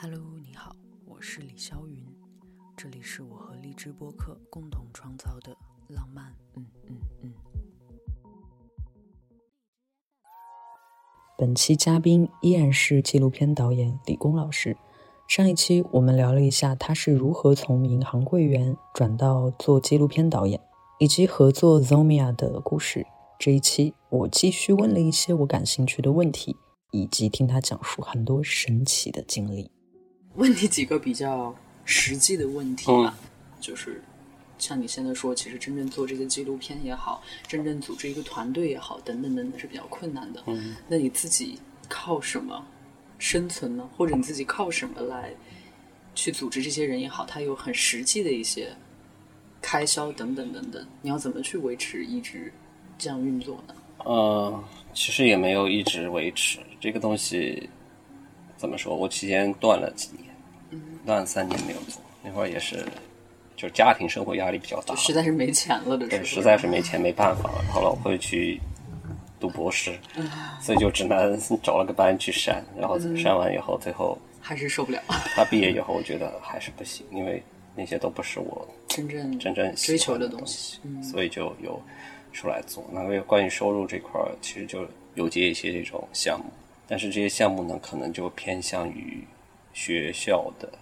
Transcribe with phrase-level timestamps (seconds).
[0.00, 0.76] Hello，你好，
[1.06, 2.06] 我是李霄云，
[2.76, 5.56] 这里是我和荔枝播客共同创造的
[5.88, 6.32] 浪漫。
[6.54, 7.32] 嗯嗯嗯。
[11.36, 14.76] 本期嘉宾依然是纪录片导演李工老师。
[15.26, 20.60] 上一期我们聊了一下他是如何从银行柜员转到做纪录片导演，
[21.00, 23.04] 以及合作 Zomia 的故事。
[23.36, 26.56] 这一期我继续问了一些我感兴趣的问题。
[26.90, 29.70] 以及听他讲述很多神奇的经历。
[30.34, 33.18] 问你几个比较实际的问题吧，
[33.60, 34.02] 就是
[34.58, 40.42] 像你现在说，其实真正做这个纪录片也好，真正组织一个团队也好，等等等等是比较困难的。
[40.46, 42.64] 嗯，那你自己靠什么
[43.18, 43.88] 生存呢？
[43.96, 45.32] 或者你自己靠什么来
[46.14, 47.24] 去组织这些人也好？
[47.26, 48.68] 他有很实际的一些
[49.60, 52.52] 开销等等等等，你要怎么去维持一直
[52.96, 53.74] 这样运作呢？
[54.04, 54.64] 呃，
[54.94, 57.68] 其实也没有一直维持这个东西。
[58.58, 58.94] 怎么说？
[58.94, 62.02] 我期间断了几年，断了三年没有做。
[62.22, 62.84] 那会儿也是，
[63.56, 67.62] 就家庭生活压力比较大，实在是没钱了的对，实在是没钱没办法了。
[67.64, 68.60] 然后老婆去
[69.38, 69.96] 读博士，
[70.60, 72.62] 所以就只能 找了个班去删。
[72.76, 75.00] 然后删完以后，最后还是受不了。
[75.36, 77.40] 他毕业以后，我觉得还是不行，因为
[77.76, 81.80] 那些都不是我真正真正追求的东西，所以就有
[82.32, 82.84] 出来做。
[82.92, 86.46] 那个关于收入这块儿，其实就有接一些这种项目。
[86.88, 89.22] 但是这些项目呢，可能就偏向于
[89.74, 90.72] 学校的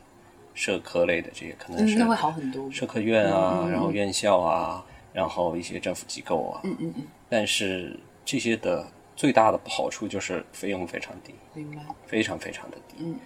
[0.54, 2.70] 社科类的这些，可能是那会好很多。
[2.70, 6.60] 社科院啊，然后院校啊，然后一些政府机构啊。
[6.64, 7.06] 嗯嗯嗯。
[7.28, 11.82] 但是这些的最大的好处就是费用非常低，明白？
[12.06, 12.94] 非常非常的低。
[13.00, 13.18] 嗯。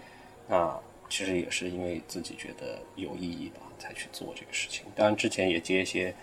[0.48, 4.87] 那其实也是因为自己觉得有意义吧，才去做这个事情。
[4.97, 6.15] 当然之前也接一些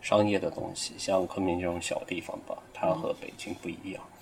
[0.00, 4.02] 商业的东西，像昆明这种小地方吧，它和北京不一样。
[4.02, 4.13] 嗯，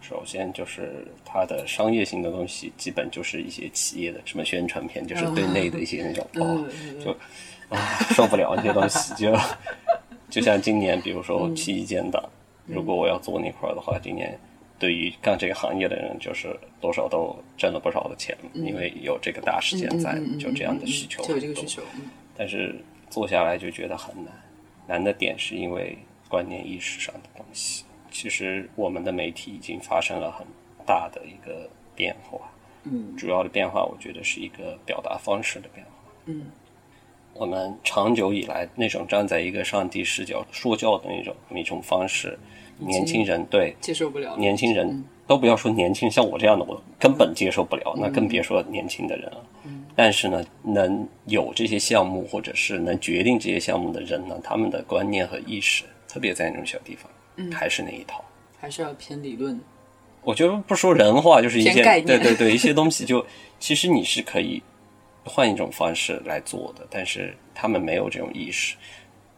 [0.00, 6.66] 首先就是它的商业性的东西，基本就是一些企业的什么宣传片，就是对内的一些那种，哦，
[7.04, 7.10] 就
[7.68, 9.36] 啊 受不了那些东西，就
[10.30, 12.22] 就像今年，比如说七一建党，
[12.66, 14.38] 如果我要做那块的话，今年
[14.78, 21.82] 对于干这个行业的人，就是多少都挣了不少的钱，因为有这个大事件在，就这样的需求，有这个需求。
[22.36, 22.74] 但是
[23.10, 24.32] 做下来就觉得很难，
[24.86, 27.84] 难的点是因为观念意识上的东西。
[28.10, 30.46] 其实我们的媒体已经发生了很
[30.86, 32.38] 大的一个变化，
[32.84, 35.92] 嗯，主要的变化我觉得是一个表达方式的变化，
[36.26, 36.46] 嗯，
[37.34, 42.38] 我们长久以来那种站在一个上帝视角说教的那种一种方式，
[42.78, 49.44] 年轻人对接受不了，年轻人都不要说年轻，像我这样的我根本接受不了，那更别说年轻的人了。
[49.96, 57.10] 但是呢，能有这些项目或者是能决定这些项目的人呢，他们的观念和意识，特别在那种小地方。
[57.52, 58.24] 还是那一套，
[58.60, 59.60] 还是要偏理论。
[60.22, 63.24] 我觉得不说人话，就是一些对对对，一些东西就
[63.58, 64.62] 其实你是可以
[65.24, 68.76] 换一种方式来做的，但是他们没有这种意识。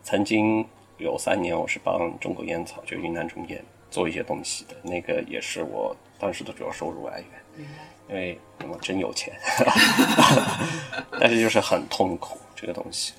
[0.02, 0.66] 曾经
[0.98, 7.66] 有三年，我是帮中国烟草，就云南中烟做一些东西的，那个也是我当时的主要收入来源，
[8.08, 8.36] 因为
[8.68, 9.32] 我真有钱，
[11.20, 13.12] 但是就是很痛苦这个东西。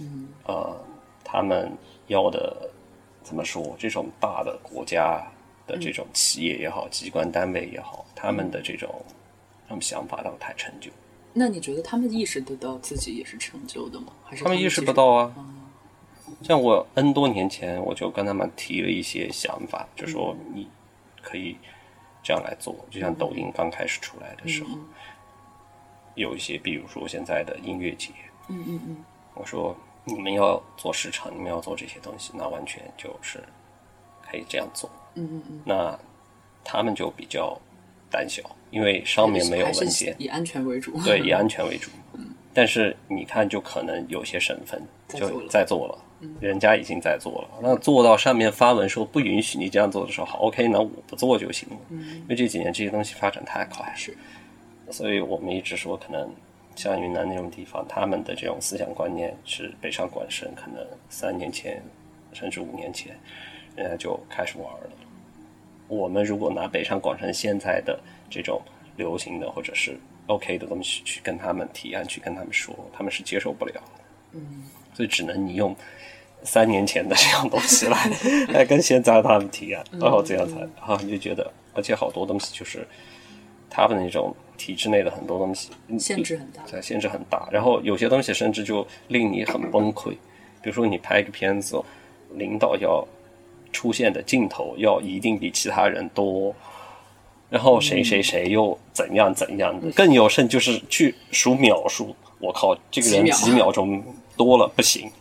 [0.45, 0.77] 呃，
[1.23, 1.71] 他们
[2.07, 2.69] 要的。
[3.23, 3.75] 怎么说？
[3.79, 5.25] 这种大的国家
[5.65, 9.01] 的这种企业也好，机关单位也好，他们的这种
[9.67, 10.91] 他们想法倒太陈旧。
[11.33, 14.07] 那你觉得他们意识得到自己也是陈旧的吗？
[14.25, 15.33] 还是他们意识不到啊？
[16.41, 20.67] 像我 N 多年前，我就跟他们提了一些想法，就说你
[21.21, 21.57] 可以
[22.21, 22.75] 这样来做。
[22.91, 24.77] 就像抖音刚开始出来的时候，
[26.15, 28.11] 有一些，比如说现在的音乐节，
[28.49, 28.97] 嗯嗯嗯，
[29.33, 29.75] 我说。
[30.05, 33.41] 你们要做市场，你们要做这些东西，那完全就是
[34.21, 34.89] 可以这样做。
[35.15, 35.61] 嗯嗯嗯。
[35.65, 35.97] 那
[36.63, 37.57] 他们就比较
[38.11, 40.91] 胆小，因为上面没有文件，以安全为主。
[41.05, 41.89] 对， 以安全为主。
[42.13, 42.35] 嗯。
[42.53, 45.97] 但是你看，就可能有些省份就在做了，
[46.41, 47.49] 人家已经在做了。
[47.61, 51.75] 那做到上面发文说不允许你这样做的时候，好，OK，那我不做就行了。
[51.89, 52.17] 嗯。
[52.17, 54.17] 因为这几年这些东西发展太快，是。
[54.91, 56.29] 所以我们一直说可能。
[56.75, 61.81] 像云南那种地方，他们的这种思想观念是北上广深，可能三年前
[62.33, 63.15] 甚至五年前，
[63.75, 64.89] 人家就开始玩了。
[65.87, 67.99] 我们如果拿北上广深现在的
[68.29, 68.61] 这种
[68.97, 69.97] 流行的或者是
[70.27, 74.03] OK 的东西去跟他们提案，去跟他们说，他们是接受不了的。
[74.31, 75.75] 嗯，所以只能你用
[76.41, 78.09] 三年前的这样东西来
[78.51, 82.87] 来跟现在他们提案，然后这样才啊，你就觉得，而且好多东西就是
[83.69, 84.35] 他们那种。
[84.57, 85.69] 体制内的很多东西
[85.99, 87.47] 限制很大，对，限制很大。
[87.51, 90.11] 然后有些东西甚至就令你很崩溃。
[90.61, 91.81] 比如说你拍一个片子，
[92.35, 93.05] 领导要
[93.71, 96.55] 出现的镜头要一定比其他人多，
[97.49, 104.01] 然后谁谁谁又怎样怎样的，更有甚就是去数秒数，我靠，这个人几秒钟
[104.37, 105.11] 多了不行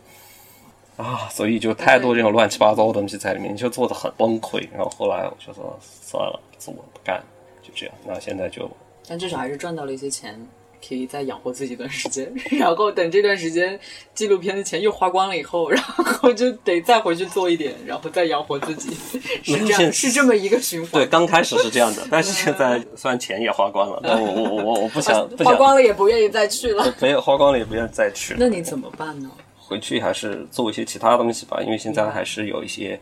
[0.95, 4.67] 啊，所以就太多这种乱七八糟的东西在里面，就做的很崩溃。
[4.71, 7.21] 然后后来我就说算了，做不干，
[7.61, 7.95] 就这样。
[8.05, 8.69] 那现在就，
[9.07, 10.45] 但至少还是赚到了一些钱。
[10.85, 12.29] 可以再养活自己一段时间，
[12.59, 13.79] 然后等这段时间
[14.13, 18.93] 纪录片的钱又花光了以后，然后就得再回去做一点，然后再养活自己，
[19.41, 20.91] 是这样，是这么一个循环。
[20.91, 28.35] 对，刚开始是这样的， 但是现在虽然钱也花光了，但我我我我不想， 花光了也不愿意再去了，没有花光了也不愿意再去。
[28.37, 29.31] 那你怎么办呢？
[29.57, 32.99] 回去还是做一些其他东西吧，因为现在还是有一些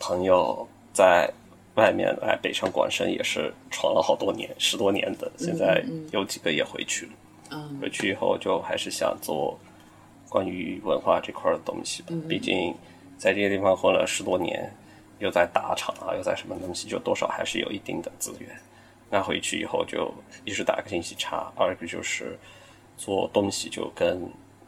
[0.00, 1.32] 朋友在。
[1.76, 7.12] 外面来北上广深也是闯了好多年，十多年的，现在有几个也回去了。
[7.50, 9.58] 嗯，回去以后就还是想做
[10.28, 12.08] 关于文化这块的东西吧。
[12.28, 12.74] 毕竟
[13.16, 14.72] 在这些地方混了十多年，
[15.18, 18.50] 又在大厂啊，又在什么东西，就多少还是有一定的资源。
[19.08, 20.12] 那回去以后就
[20.44, 22.36] 一是打个信息差，二个就是
[22.96, 24.20] 做东西就跟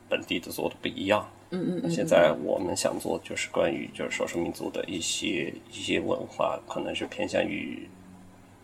[0.09, 1.29] 本地的做的不一样。
[1.51, 7.89] 嗯嗯，现在我们想做就是关于就是少数民族的一些一些文化，可能是偏向于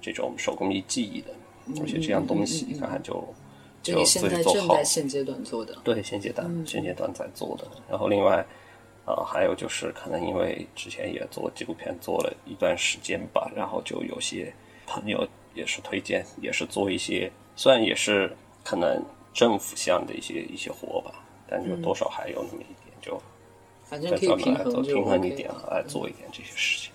[0.03, 1.35] 这种手工艺技艺的，
[1.81, 3.27] 而且这样东西你看看就
[3.83, 4.83] 就自己做好。
[4.83, 7.67] 现阶段做的，对，现阶段现阶段在做的。
[7.89, 8.45] 然后另外
[9.07, 14.53] 啊，还有就是可能因为之前也做纪录片做了一段时间吧，然后就有些
[14.87, 18.31] 朋友也是推荐，也是做一些，虽然也是
[18.63, 19.03] 可能
[19.33, 21.24] 政府项的一些一些活吧。
[21.55, 23.23] 但就多少还有那么一点，就
[23.85, 26.91] 反正可以平衡平衡一点来做一点这些事情。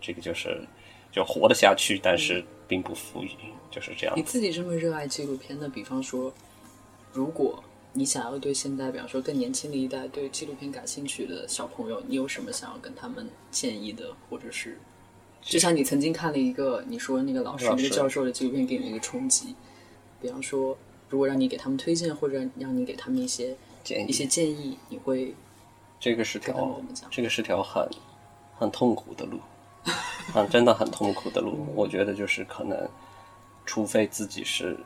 [0.00, 0.64] 这个就是
[1.10, 3.30] 就活得下去，但是并不富裕，
[3.70, 4.14] 就是这样。
[4.16, 6.32] 你自己这么热爱纪录片的，比方说，
[7.12, 7.62] 如果
[7.92, 14.78] 你想要对现在，比方说更年轻的一代对纪录片感兴趣的小朋友，你有什么想要跟他们建议的，或者是
[15.40, 19.54] 就像你曾经看了一个你说那个老师那个教授的纪录片给你一个冲击，
[20.20, 20.76] 比方说，
[21.08, 23.56] 如果让你给他们推荐，或者让你给他们一些。
[24.08, 25.34] 一些建议，你会
[26.00, 27.88] 这个是条这个是条很
[28.56, 29.38] 很痛苦的路，
[30.34, 31.66] 啊，真的很痛苦的路。
[31.74, 32.88] 我觉得就是可能，
[33.66, 34.76] 除非自己是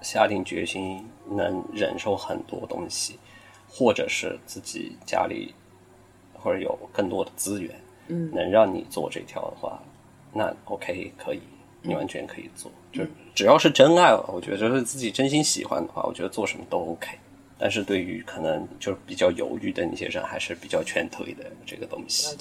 [0.00, 3.18] 下定决心能忍受很多东西，
[3.68, 5.54] 或者是自己家里
[6.34, 7.74] 或者有更多的资源，
[8.08, 9.80] 嗯，能让你做这条的话，
[10.32, 11.40] 那 OK 可以，
[11.80, 12.70] 你完全可以做。
[12.92, 13.02] 就
[13.34, 17.18] 只要是真爱，我觉得是自己真心喜欢的话，我觉得做什么都 OK。
[17.62, 22.36] 但是对于可能就是比较犹豫的那些人，还是比较劝退的这个东西，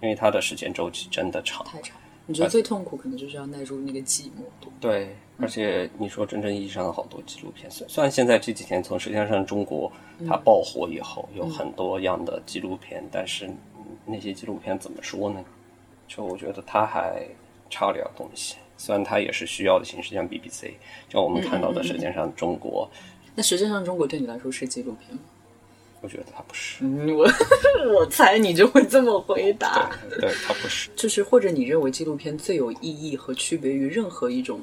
[0.00, 1.96] 因为它的时间周期真的长，太长。
[2.24, 4.44] 你觉得最痛苦可能就是要耐住那个寂寞
[4.78, 9.90] 对，而且你说真正意义上的好多纪录片，虽虽然现在这几天从舌尖上中国
[10.28, 13.50] 它爆火以后，有很多样的纪录片，但是
[14.06, 15.44] 那些纪录片怎么说呢？
[16.06, 17.26] 就我觉得它还
[17.68, 18.54] 差点东西。
[18.76, 20.74] 虽然它也是需要的形式，像 BBC，
[21.08, 22.88] 像我们看到的，舌尖上中国。
[23.34, 25.20] 那实际上，中国对你来说是纪录片吗？
[26.02, 26.84] 我觉得它不是。
[27.12, 27.28] 我
[27.94, 29.90] 我猜你就会这么回答。
[30.18, 30.90] 对，它不是。
[30.96, 34.60] 就是或者你认为纪录片最有意义和区别于任何一种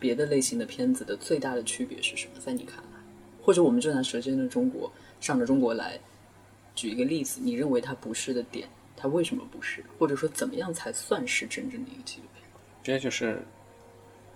[0.00, 2.40] 别的类型的片子的最大的区别是什么？
[2.44, 2.98] 在你看来，
[3.40, 4.88] 或者我们就拿《舌尖的中国》
[5.24, 5.98] 上着中国来
[6.74, 9.84] 举一个例子，你认为它不是的点，它为什么不是？
[9.98, 12.44] 或者说怎么样才算是真正的一个纪录片？
[12.82, 13.40] 这就是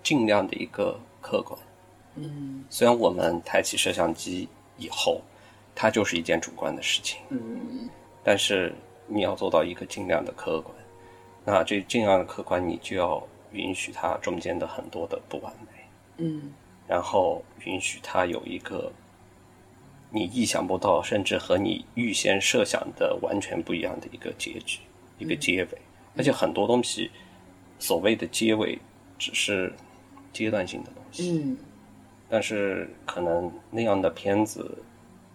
[0.05, 1.58] 尽量的一个客观。
[2.16, 4.48] 嗯，虽然我们抬起摄像机
[4.78, 5.20] 以后，
[5.75, 7.88] 它就是一件主观的事情，嗯，
[8.25, 8.75] 但是
[9.06, 10.75] 你要做到一个尽量的客观，
[11.44, 16.52] 那这尽量的客观，你就要允许它中间的很多的不完美，嗯，
[16.88, 18.90] 然后允许它有一个
[20.11, 24.80] 你意想不到，甚至和你预先设想的完全不一样的一个结局，
[25.18, 25.78] 一个结尾，
[26.16, 27.11] 而且很多东西
[27.78, 28.78] 所谓的结尾
[29.18, 29.73] 只是
[30.32, 31.56] 阶段性的东西，嗯。
[32.28, 34.78] 但是可能那样的片子，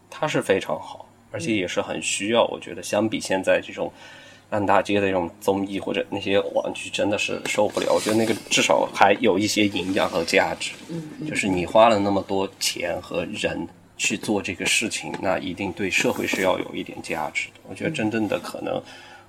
[0.10, 2.46] 它是非常好，而且也是很需要。
[2.48, 3.92] 我觉得相比现在这种
[4.50, 7.94] 烂大街的这种综艺或者那些网剧，真的是受不了。
[7.94, 10.74] 我觉得那个至少还有一些营养和价值。
[10.90, 17.62] 嗯，就是你花了那么多钱和人去做这个事情，那一定对社会是要有一点价值的。
[17.70, 18.84] 我觉得真正的可能，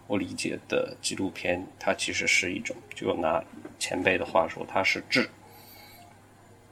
[0.08, 3.40] 我理解的纪录片，它其实是一种，就拿
[3.78, 5.30] 前辈的话说，它是智。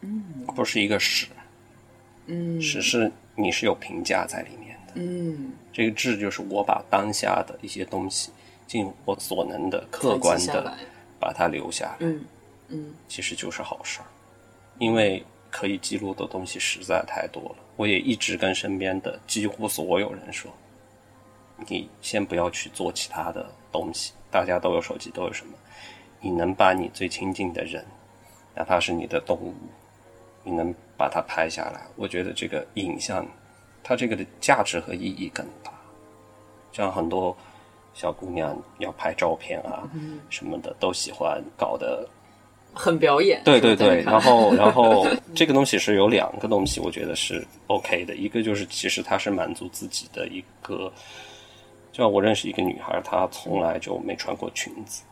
[0.00, 1.26] 嗯，不是一个史，
[2.26, 8.30] 嗯，史是你是有评价在里面的，嗯，这个志就是我把当下的一些东西
[8.66, 10.75] 尽我所能的客观的
[11.19, 12.25] 把它留下来，嗯
[12.69, 14.07] 嗯，其实就是好事儿，
[14.78, 17.57] 因为可以记录的东西实在太多了。
[17.76, 20.50] 我也一直跟身边的几乎所有人说，
[21.66, 25.52] 你先不要去做其他的东西，大家都有手机，都有什么，
[26.21, 27.85] 你能把你最亲近的人。
[28.54, 29.54] 哪怕是你的动物，
[30.50, 33.25] 你能把它拍下来，我觉得这个影像，
[33.85, 35.73] 它这个的价值和意义更大。
[36.73, 37.37] 像很多
[37.95, 39.88] 小姑娘要拍照片啊
[40.28, 42.09] 什么的，都喜欢搞得
[42.75, 43.40] 很表演。
[43.45, 48.14] 对对 对，然后然后 这个东西是有两个东西，我觉得是 OK 的。
[48.16, 50.92] 一个就是其实它是满足自己的一个，
[51.92, 55.02] 就像我认识一个女孩，她从来就没穿过裙子，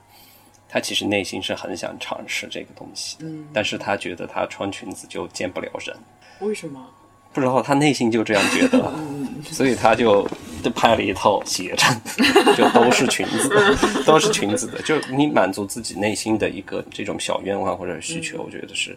[0.68, 5.96] 她其实内心是很想尝试这个东西，嗯，但是他觉得他穿裙子就见不了人。
[6.40, 6.87] 为什么？
[7.32, 8.92] 不知道他内心就这样觉得，
[9.44, 10.26] 所以他就
[10.62, 13.48] 就拍了一套写真，就都是裙子，
[14.04, 14.80] 都是裙子的。
[14.82, 18.96] 就你满足自己内心的一个这种小愿望或者需求，我觉得是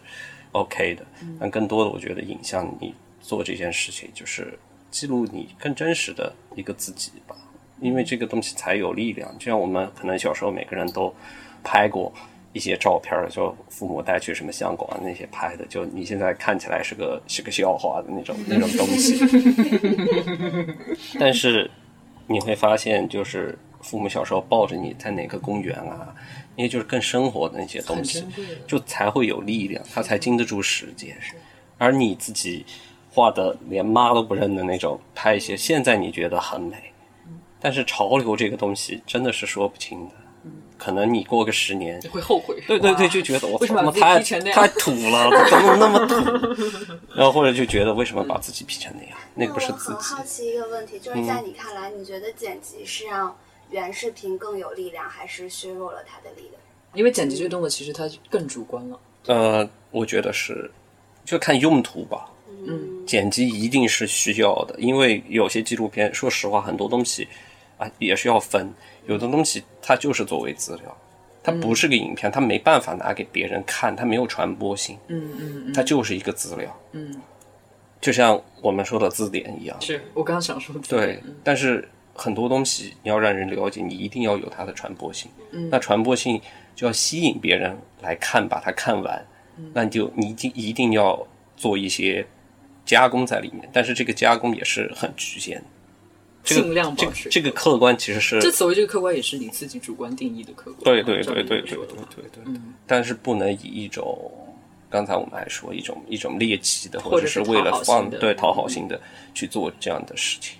[0.52, 1.04] OK 的。
[1.38, 4.58] 但更多的，我觉得影像你做这件事情，就是
[4.90, 7.36] 记录你更真实的一个自己吧，
[7.80, 9.30] 因为这个东西才有力量。
[9.38, 11.14] 就像我们可能小时候每个人都
[11.62, 12.12] 拍过。
[12.54, 19.18] 一些照片就父母带去什么香港啊那些拍的，就你现在看起来是个 是个笑话的那种那种东西。
[21.18, 21.70] 但是
[22.26, 26.14] 你会发现，就是父母小时候抱着你在哪个公园啊，
[26.54, 28.22] 那些就是更生活的那些东西，
[28.66, 31.16] 就才会有力量，他才经得住时间。
[31.78, 32.66] 而你自己
[33.10, 36.76] 画的连妈都不认的那种，拍一些现在你觉得很美，
[37.58, 40.14] 但是潮流这个东西真的是说不清的。
[40.82, 46.14] 可能你过个十年会后悔，对对对，就觉得我为什么太太土了，怎么那么土？
[47.14, 49.16] 然后或者就觉得为什么把自己 P 成那样？
[49.36, 50.16] 那个不是自己。
[50.16, 53.36] 好奇一个问题，就是在你看来，你觉得剪辑是让
[53.70, 56.54] 原视频更有力量，还是削弱了它的力量？
[56.94, 58.98] 因为剪辑这个动作其实它更主观了。
[59.26, 60.68] 呃，我觉得是，
[61.24, 62.28] 就看用途吧。
[62.66, 67.28] 嗯，剪辑一定是需要的，因为有些纪录片，说实话，很多东西
[67.78, 68.72] 啊也是要分。
[69.06, 70.96] 有的东西它就是作为资料，
[71.42, 74.96] 它不是个影片，它没办法拿给别人看，它没有传播性。
[75.08, 76.80] 嗯嗯它就是一个资料。
[76.92, 77.20] 嗯，
[78.00, 79.76] 就像我们说的字典一样。
[79.80, 80.80] 是我刚刚想说的。
[80.88, 85.30] 对，但是很多东西你要让人了解，你一定要有它的传播性。
[85.50, 86.40] 嗯，那传播性
[86.76, 89.26] 就要吸引别人来看，把它看完。
[89.56, 91.26] 嗯，那你就你一定一定要
[91.56, 92.24] 做一些
[92.84, 95.62] 加工在里面，但是这个加工也是很局限。
[96.44, 100.82] 尽量保持这个客观，其实是这所谓这个客观也是你自己主观定义的客观。
[100.82, 102.54] 对对对对对对对对。
[102.86, 104.30] 但是不能以一种
[104.90, 109.00] 刚才我们还说一种一种猎奇的，或者是为了放对讨好性的
[109.32, 110.58] 去做这样的事情。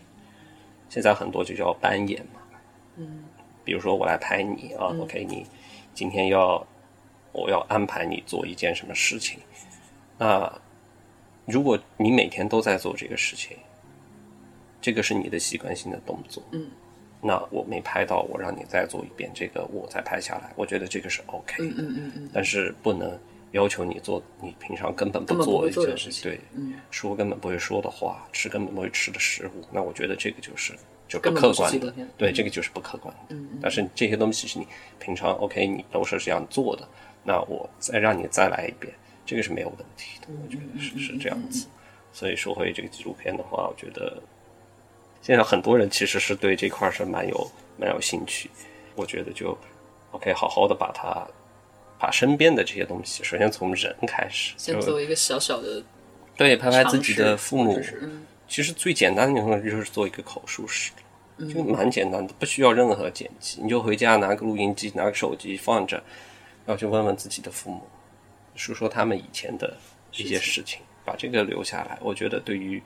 [0.89, 2.41] 现在很多就叫扮演嘛。
[2.97, 3.25] 嗯。
[3.65, 5.45] 比如说我来拍你啊，OK，你
[5.95, 6.65] 今天要
[7.33, 9.41] 我要安排你做一件什么事情？
[10.17, 10.53] 那
[11.45, 13.57] 如果你每天都在做这个事情。
[14.83, 16.67] 这个是你的习惯性的动作，嗯，
[17.23, 23.17] 那我没拍到，我让你再做一遍，这个我再拍下来，我觉得这个是 OK 的，嗯嗯嗯嗯，但是不能
[23.53, 30.75] 要求你做你平常根本不做的一件事情，对，嗯，说根本不会说的话，吃根本不会吃的食物，那我觉得这个就是
[31.07, 34.67] 就不客观的，对，这个就是不客观的，但是这些东西是你
[34.99, 36.89] 平常 OK，你都是这样做的，
[37.23, 38.93] 那我再让你再来一遍，
[39.25, 41.69] 这个是没有问题的，我觉得是是这样子，
[42.13, 44.21] 所以说回这个纪录片的话，我觉得。
[45.23, 48.51] 现在很多人其实是对这块是蛮有蛮有兴趣，
[48.97, 49.57] 我觉得就
[50.11, 51.25] OK，好好的把它
[51.97, 55.81] 把身边的这些东西，首先从人开始，先做一个小小的
[56.37, 57.81] 对，拍拍自己的父母。
[58.49, 60.91] 其实最简单的方式就是做一个口述史，
[61.39, 65.97] 就蛮简单的，不需要任何剪辑，你就回家拿个录音机，拿个手机放着，
[66.67, 67.81] 然后去问问自己的父母，
[68.57, 69.77] 说说他们以前的
[70.11, 71.97] 一些事情，把这个留下来。
[72.03, 72.83] 我觉得对于。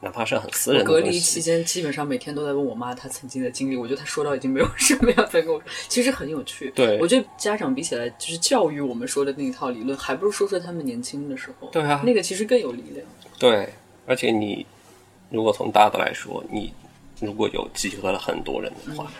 [0.00, 3.76] 哪怕是很私人的隔离期间，基本上每天都在问我妈她曾经的经历。
[3.76, 6.70] 我觉得她说到已经没有什么要再跟我说，其实很有趣。
[6.70, 11.68] 对，我觉得家长比起来，就是教育我们说的那一套理论，还不如说说他们年轻的时候。
[11.70, 13.04] 对啊，那个其实更有力量。
[13.40, 13.68] 对，
[14.06, 14.64] 而且你
[15.30, 16.72] 如果从大的来说，你
[17.20, 19.10] 如果有集合了很多人的话，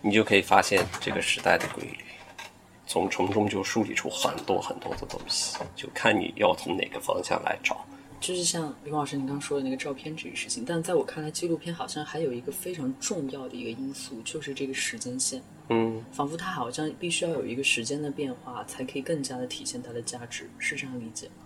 [0.00, 1.98] 你就可以发现这个时代的规律，
[2.86, 7.84] 从从中就梳理出很多很多的东西，就看你要从哪个方向来找。
[8.22, 15.42] 就是像林老师您刚说的那个照片这个事情，但在我看来，纪录片好像还有一个非常重要的一个因素，就是这个时间线。
[15.70, 21.44] 嗯，仿佛它好像必须要有一个时间的变化，才可以更加的体现它的价值，是这样理解吗？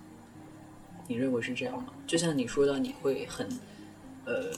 [1.09, 1.95] 你认为是这样吗？
[2.06, 3.49] 就像你说到，你会很
[4.26, 4.52] 呃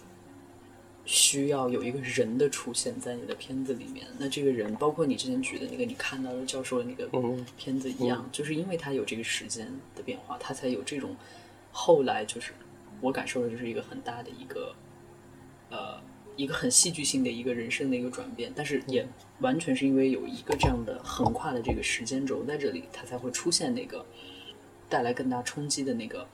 [1.05, 7.09] 需要有一个人的出现在你的片子里面，那这个人包括你之前举的那个你看到的教授的那个
[7.57, 11.15] 片子一样，就是因为他有这个时间的变化，他才有这种。
[11.71, 12.53] 后来就是
[13.01, 14.75] 我感受的，就是一个很大的一个，
[15.71, 16.01] 呃，
[16.37, 18.53] 一个很戏剧性的一个人生的一个转变。
[18.55, 19.07] 但是也
[19.41, 24.05] 完全是因为有一个这样的横跨的这个时间轴在这里，它才会出现那个
[24.89, 26.27] 带来更大冲击的那个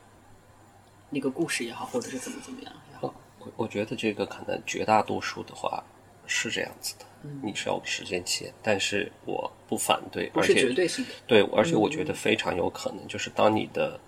[1.11, 3.14] 那个故事也好，或者是怎么怎么样也好。
[3.41, 5.85] 我我觉得这个可能绝大多数的话
[6.26, 7.05] 是这样子的，
[7.43, 11.11] 你是要时间线，但是我不反对，不是绝对性的。
[11.26, 14.00] 对，而且我觉得非常有可能，就是当你的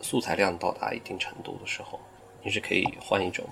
[0.00, 2.00] 素材量到达一定程度的时候，
[2.42, 3.44] 你是可以换一种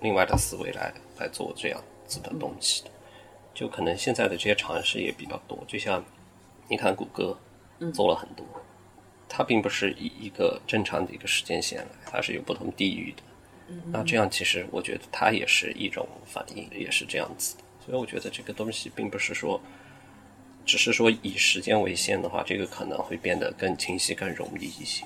[0.00, 2.90] 另外的思维来来做这样子的东西的。
[3.54, 6.04] 就可能现在的这些尝试也比较多，就像
[6.68, 7.38] 你看谷歌
[7.92, 8.44] 做了很多，
[9.28, 13.22] 它并不是以一个正常的一个时间线来，它是有不同地域的。
[13.86, 17.62] 那这样其实我觉得它也是一种反应，也是这样子的。
[17.86, 19.60] 所以我觉得这个东西并不是说，
[20.66, 25.04] 只是说以时间为限的话，这个可能会变得更清晰、更容易一些。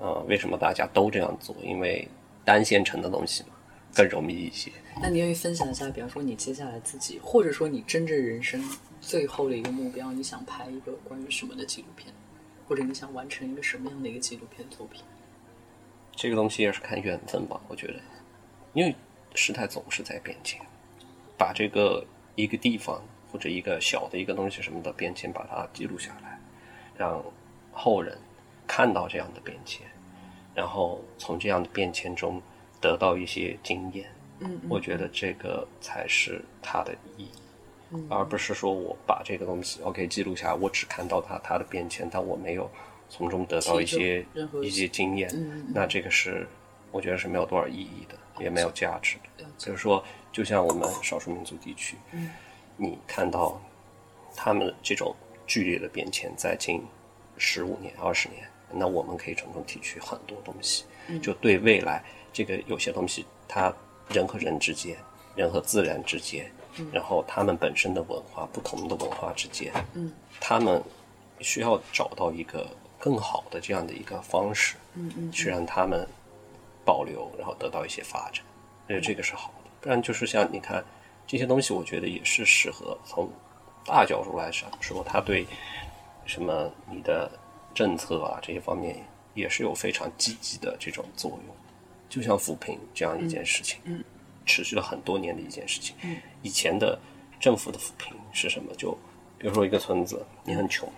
[0.00, 1.54] 啊，为什么大家都这样做？
[1.62, 2.08] 因为
[2.44, 3.50] 单线程的东西嘛，
[3.94, 4.70] 更容易一些。
[5.00, 8.62] 那你愿意分享一下，比方说你接下来自己，或者说你真正人生
[9.00, 12.12] 最后的一个目标，你想拍一个关于什么的纪录片，
[12.66, 15.02] 或者你想完成一个什么样的一个纪录片作品？
[16.14, 17.94] 这个东西也是看缘分吧，我觉得，
[18.72, 18.94] 因为
[19.34, 20.58] 时代总是在变迁，
[21.36, 22.02] 把这个
[22.34, 26.38] 一个地方或者一个小的一个东西什么的变迁，把它记录下来，
[26.96, 27.22] 让
[27.70, 28.16] 后人
[28.66, 29.86] 看到这样的变迁，
[30.54, 32.40] 然后从这样的变迁中
[32.80, 34.10] 得到一些经验。
[34.40, 42.70] 嗯，我觉得这个才是它的意义，而不是说我把这个东西 OK 记录下来，我只看到它它的变迁，但我没有。
[43.08, 44.26] 从中得到一些
[44.60, 45.30] 一些经验，
[45.72, 46.44] 那这个是
[46.90, 49.44] 我觉得是没有多少意义的，也没有价值的。
[49.56, 51.96] 就是说，就像我们少数民族地区，
[52.76, 53.62] 你看到
[54.34, 55.14] 他们这种
[55.46, 56.82] 剧烈的变迁，在近
[57.38, 60.84] 十五年、二十年，那我们可以从中提取很多东西，
[61.22, 63.72] 就对未来这个有些东西，它
[64.08, 64.96] 人和人之间，
[65.34, 66.50] 人和自然之间，
[66.92, 69.72] 然后他们本身的文化，不同的文化之间，
[70.40, 70.82] 他们
[71.40, 72.66] 需要找到一个。
[72.98, 76.04] 更好的这样的一个方式，嗯嗯，去让他们
[76.82, 78.42] 保留，然后得到一些发展，
[78.86, 79.70] 我觉得这个是好的。
[79.82, 80.82] 不然就是像你看
[81.26, 83.28] 这些东西，我觉得也是适合从
[83.84, 85.46] 大角度来说，说它对
[86.24, 87.30] 什么你的
[87.76, 88.96] 政策啊这些方面
[89.34, 91.56] 也是有非常积极的这种作用。
[92.08, 94.02] 就像扶贫这样一件事情，嗯，
[94.44, 95.94] 持续了很多年的一件事情。
[96.02, 96.98] 嗯，以前的
[97.38, 98.74] 政府的扶贫是什么？
[98.76, 98.90] 就
[99.38, 100.90] 比如说一个村子，你很穷，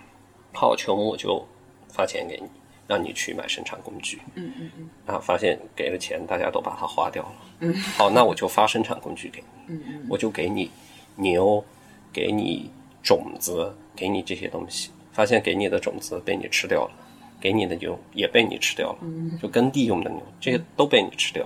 [0.54, 1.44] 好穷我就。
[1.90, 2.46] 发钱给你，
[2.86, 4.20] 让你去买生产工具。
[4.34, 4.90] 嗯嗯嗯。
[5.06, 7.34] 啊，发现给了钱，大家都把它花掉了。
[7.60, 7.74] 嗯。
[7.96, 9.74] 好，那我就发生产工具给你。
[9.74, 10.06] 嗯嗯。
[10.08, 10.70] 我就给你
[11.16, 11.64] 牛，
[12.12, 12.70] 给你
[13.02, 14.90] 种子，给你这些东西。
[15.18, 16.92] 发现给你的种子被你吃掉了，
[17.40, 18.98] 给你的牛也被你吃掉了。
[19.02, 19.36] 嗯。
[19.42, 21.44] 就耕地用的牛，这些都被你吃掉，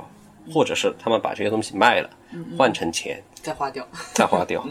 [0.52, 2.10] 或者是他们把这些东西卖了，
[2.58, 4.62] 换成钱，再花掉，再花掉。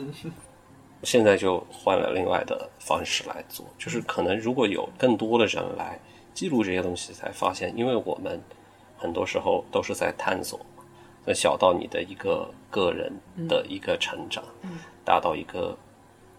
[1.02, 5.98] 现在就换了另外的方式来做，就是可能如果有更多的人来
[6.36, 8.40] 记录这些东西，才发现，因为我们
[9.00, 10.60] 很多时候都是在探索，
[11.26, 13.12] 那小到你的一个个人
[13.50, 14.44] 的一个成长，
[15.04, 15.76] 大到一个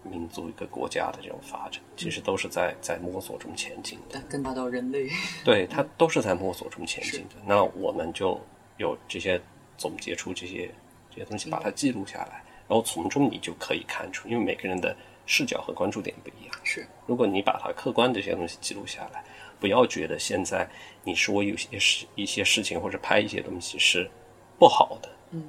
[0.03, 4.21] 民族、一个国家的这种发展，其实都是在在摸索中前进的。
[4.29, 5.09] 更大到人类，
[5.43, 7.35] 对它都是在摸索中前进的。
[7.45, 8.39] 那我们就
[8.77, 9.41] 有这些
[9.77, 10.69] 总结出这些
[11.09, 12.43] 这些东西，把它记录下来。
[12.67, 16.55] 然后从中你就可以看出，因为每个人的视角和关注点不一样。
[16.63, 19.23] 是，如果你把它客观的这些东西记录下来，
[19.59, 20.67] 不要觉得现在
[21.03, 24.09] 你说有些事、一些事情或者拍一些东西是
[24.57, 25.43] 不好的，嗯，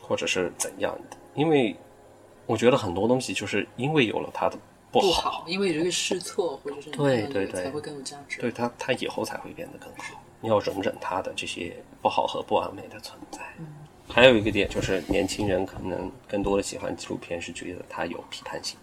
[0.00, 1.74] 或者是怎样的，因为
[2.50, 4.58] 我觉得很多东西就是因为有了它的
[4.90, 8.40] 不好，因为有这个试错或者是对对对，才会更有价值。
[8.40, 10.20] 对它，它以后才会变得更好。
[10.40, 13.38] 你要容忍它的这些不好和不完美的存在。
[13.60, 13.66] 嗯。
[14.08, 18.76] 还有一个点就是，年轻人可能更多的喜欢纪录片，是觉得它有批判性。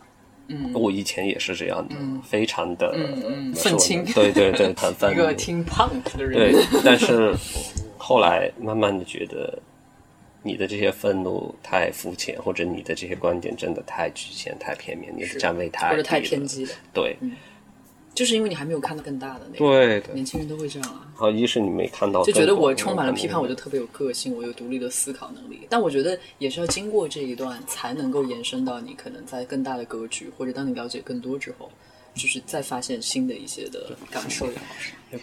[0.47, 2.95] 嗯，我以前也是这样的，非常的
[3.53, 4.05] 愤青。
[4.05, 5.11] 对对对，很愤。
[5.11, 6.53] 一个听 punk 的人。
[6.53, 7.35] 对，但是
[7.97, 9.59] 后来慢慢的觉得，
[10.47, 16.71] 你的这些愤怒太肤浅，或者你的这些观点真的太局限、太片面，你的站位太或者太偏激了。
[16.93, 17.17] 对。
[18.15, 21.05] 就是因为你还没有看到更大的那个，对，年轻人都会这样啊。
[21.13, 25.67] 好，一是你没看到，就觉得我充满了批判，我就特别有个性，我有独立的思考能力。
[25.69, 31.69] 但我觉得也是要经过这一段，才能够延伸到你可能在更大的格局，或者当你了解更多之后，
[32.15, 34.49] 就是再发现新的一些的感受。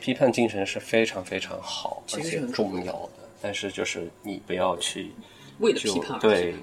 [0.00, 3.23] 批判精神是非常非常好，而且重要的。
[3.44, 5.12] 但是就是你不要去
[5.58, 6.54] 为了批判，对，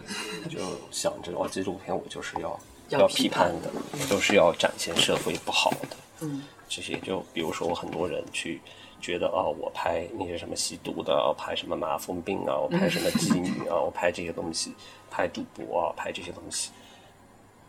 [0.49, 0.57] 就
[0.89, 3.69] 想着哦，纪录片我就是要 要批判的，
[4.09, 5.95] 都是要展现社会不好的。
[6.21, 8.59] 嗯，这些就比如说，我很多人去
[8.99, 14.73] 觉得啊，我拍那些什么吸毒的，拍什么麻风病啊，我拍什么妓女啊，我拍这些东西，
[15.11, 16.71] 拍赌博啊，拍这些东西，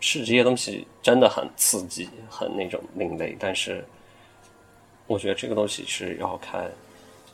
[0.00, 3.36] 是这些东西真的很刺激，很那种另类。
[3.38, 3.84] 但是，
[5.06, 6.72] 我觉得这个东西是要看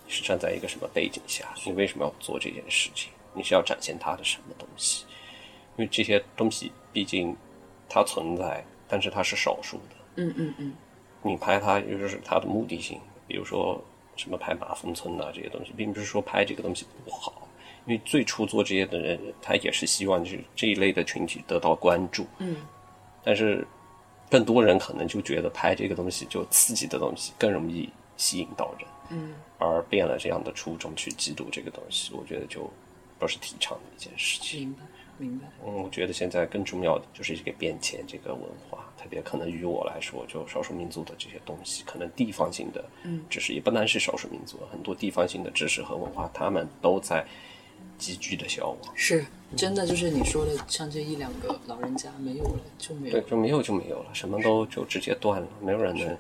[0.09, 3.12] 是站在一个什么背景下，你为什么要做这件事情？
[3.35, 5.05] 你是要展现它的什么东西？
[5.77, 7.37] 因为这些东西毕竟
[7.88, 9.94] 它存在，但是它是少数的。
[10.16, 10.73] 嗯嗯嗯。
[11.23, 13.81] 你拍它，也就是它的目的性，比如说
[14.16, 17.47] 什么拍马蜂村啊这些东西，并不是说拍这个东西不好。
[17.87, 22.27] 因为最初做这些的人，他也是希望就是这一类的群体得到关注。
[22.38, 22.57] 嗯。
[23.23, 23.66] 但是
[24.31, 28.88] 更多人可能就觉得拍这个东西就刺激的东西更容易吸引到人。
[29.11, 29.35] 嗯。
[29.59, 32.71] 而变了这样的初衷去嫉妒这个东西，我觉得就
[33.18, 34.61] 不是提倡的一件事情。
[34.61, 34.83] 明白。
[35.21, 35.49] 明白。
[35.66, 42.85] 嗯，我觉得现在更重要的就是这个变迁，这个文化，特别可能于我来说，就少数民族的这些东西，可能地方性的
[43.29, 47.27] 知识也不单是少数民族，很多地方性的知识和文化，他们都在
[47.99, 48.79] 急剧的消亡。
[48.94, 56.16] 是，真的就是你说的，像这一两个老人家没有了就没有，对，就没有就没有了，什么都就直接断了，没有人能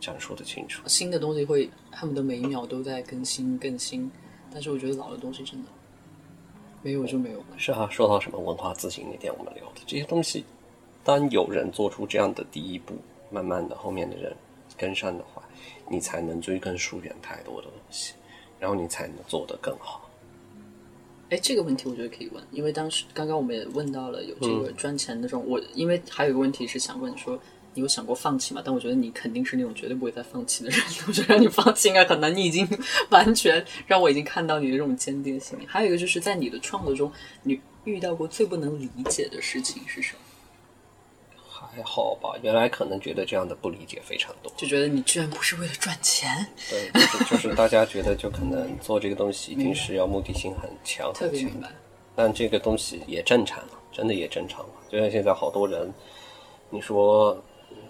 [0.00, 0.82] 讲述的清楚。
[0.86, 4.10] 新的东西会恨不得每一秒都在更新更新，
[4.52, 5.68] 但是我觉得老的东西真的。
[6.82, 7.46] 没有就没有了。
[7.56, 10.44] 是啊，说到什么文化自信那天我们聊的这些东西，
[11.02, 12.94] 当有人做出这样的第一步，
[13.28, 14.32] 慢慢的后面的人
[14.76, 15.42] 跟上的话，
[15.88, 18.14] 你才能追根溯源太多的东西，
[18.60, 20.08] 然后你才能做得更好。
[21.30, 27.36] 哎，这个问题我觉得可以问，因为当时刚刚我们也问到了有这个赚钱的这种，我因为还有一个问题是想问说。
[27.76, 28.62] 你有想过放弃吗？
[28.64, 30.80] 但我觉得你肯定是那种绝对不会再放弃的人。
[31.06, 32.34] 我觉得让你放弃应该很难。
[32.34, 32.66] 你已经
[33.10, 35.58] 完全让我已经看到你的这种坚定性。
[35.68, 37.12] 还有一个就是在你的创作中，
[37.42, 40.20] 你遇到过最不能理解的事情是什么？
[41.48, 46.46] 还好吧，原来可能觉得这样的不理解非常多，就觉得你居然不是为了赚钱。
[46.70, 46.90] 对，
[47.28, 51.68] 就是大家觉得就可能做这个东西一定是要目的性很强，特别明白。
[52.14, 53.62] 但这个东西也正常，
[53.92, 54.74] 真的也正常嘛。
[54.90, 55.92] 就像现在好多人，
[56.70, 57.36] 你说。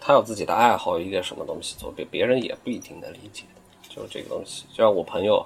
[0.00, 3.42] 他有自己的爱好，一个什么东西做，别别人也不一定能理解
[3.88, 4.64] 就是这个东西。
[4.72, 5.44] 就像我朋友，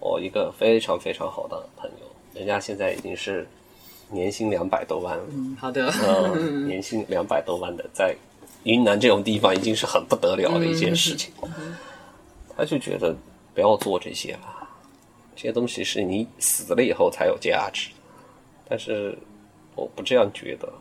[0.00, 3.46] 我一个非常非常好的朋友，人家现在已经是
[4.10, 5.18] 年薪两百多万。
[5.30, 5.92] 嗯，好的。
[6.34, 8.16] 嗯， 年薪两百多万的，在
[8.64, 11.32] 云南这种地方已经是很不得了的一件事情。
[12.56, 13.14] 他就觉得
[13.54, 14.68] 不要做这些吧，
[15.36, 17.90] 这些东西是你死了以后才有价值。
[18.68, 19.16] 但是
[19.74, 20.72] 我不这样觉得。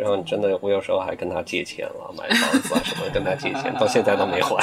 [0.00, 4.56] 然后真的，我有时候还跟他借钱了，买房子啊什么，跟他借钱，到现在都没还。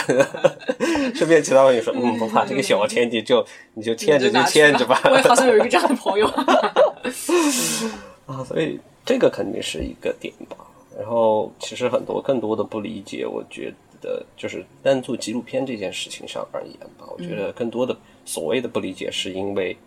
[1.13, 3.45] 顺便其他朋友说，嗯，不怕，这个小钱你就
[3.75, 4.99] 你就欠着就欠着吧。
[5.05, 6.25] 我好像有一个这样的朋友。
[8.25, 10.57] 啊，所以这个肯定是一个点吧。
[10.97, 13.71] 然后其实很多更多的不理解，我觉
[14.01, 17.95] 得就是单做纪录片这件事情上而言吧，我觉得更多的
[18.25, 19.77] 所谓的不理解，是因为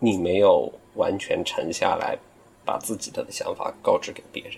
[0.00, 2.18] 你没有完全沉下来，
[2.64, 4.54] 把自己的想法告知给别人。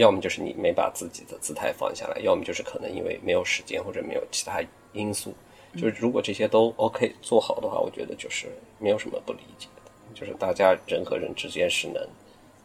[0.00, 4.62] 要么就是你没把自己的姿态放下来，要么就是可能因为没有时间或者没有其他
[4.94, 5.34] 因素。
[5.74, 9.82] 就是如果这些都 OK 做好的话，我觉得就是没有什么不理解的。
[10.14, 12.02] 就是大家人和人之间是能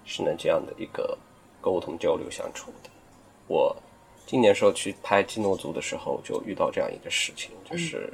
[0.06, 1.17] 是能这样的一个
[1.60, 2.89] 沟通交流相处的。
[3.48, 3.76] 我
[4.26, 8.12] 今年时候去拍基诺族的时候，就遇到这样一个事情，就是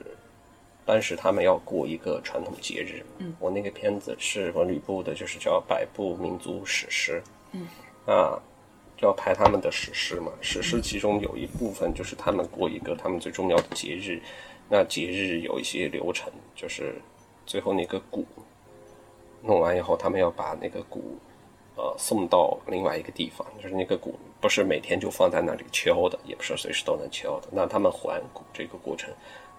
[0.84, 3.06] 当时他们要过一个传统节日。
[3.20, 7.22] 嗯，我那个片子是文旅部的，就是叫百部民族史诗。
[7.52, 7.68] 嗯，
[8.08, 8.42] 那。
[9.02, 10.32] 要拍他们的史诗嘛？
[10.42, 14.22] 史诗其中有一部分就是他们过一个他们最重要的节日，
[14.70, 16.96] 那节日有一些流程，就是
[17.46, 18.26] 最后那个鼓
[19.42, 21.18] 弄完以后，他们要把那个鼓
[21.76, 27.48] 呃送到另外一个地方，就是那个鼓不是每天就放在那里敲的，也不是随时都能敲的。
[27.52, 29.12] 那他们还鼓这个过程，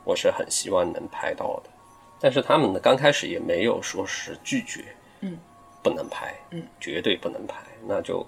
[0.04, 1.70] 我是很希望能拍到的，
[2.20, 4.84] 但是他们呢刚开始也没有说是拒绝，
[5.20, 5.36] 嗯，
[5.82, 8.24] 不能拍，嗯，绝对不能拍，那就。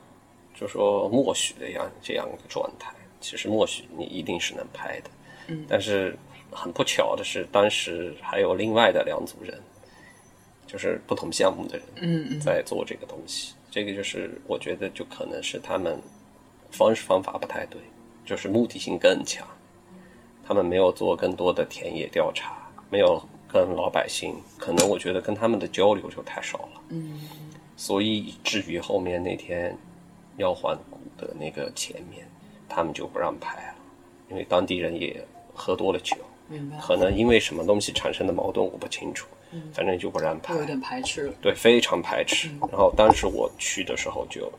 [0.55, 5.11] 就说默许的样这样一个状态，其实默许你一定是能拍的，
[5.49, 6.17] 嗯，但是
[6.51, 9.61] 很不巧的是，当时还有另外的两组人，
[10.67, 12.39] 就是不同项目的人，嗯。
[12.39, 13.55] 在做这个东西。
[13.71, 15.99] 这个就是我觉得就可能是他们
[16.71, 17.81] 方式方法不太对，
[18.25, 19.45] 就是目的性更强，
[20.47, 22.57] 他们没有做更多的田野调查，
[22.91, 27.21] 没有跟老百姓，可能我觉得跟他们的交流就太少了，嗯，
[27.77, 29.77] 所以至于后面那天。
[30.37, 32.27] 要环谷的那个前面，
[32.69, 33.75] 他们就不让拍了，
[34.31, 36.17] 因为当地人也喝多了酒，
[36.49, 36.77] 明白？
[36.79, 42.49] 可能因为什么东西产生的矛盾我不清楚，嗯，反正就不让拍，有点排斥了，对，非常排斥。
[42.71, 44.51] 然后当时我去的时候就，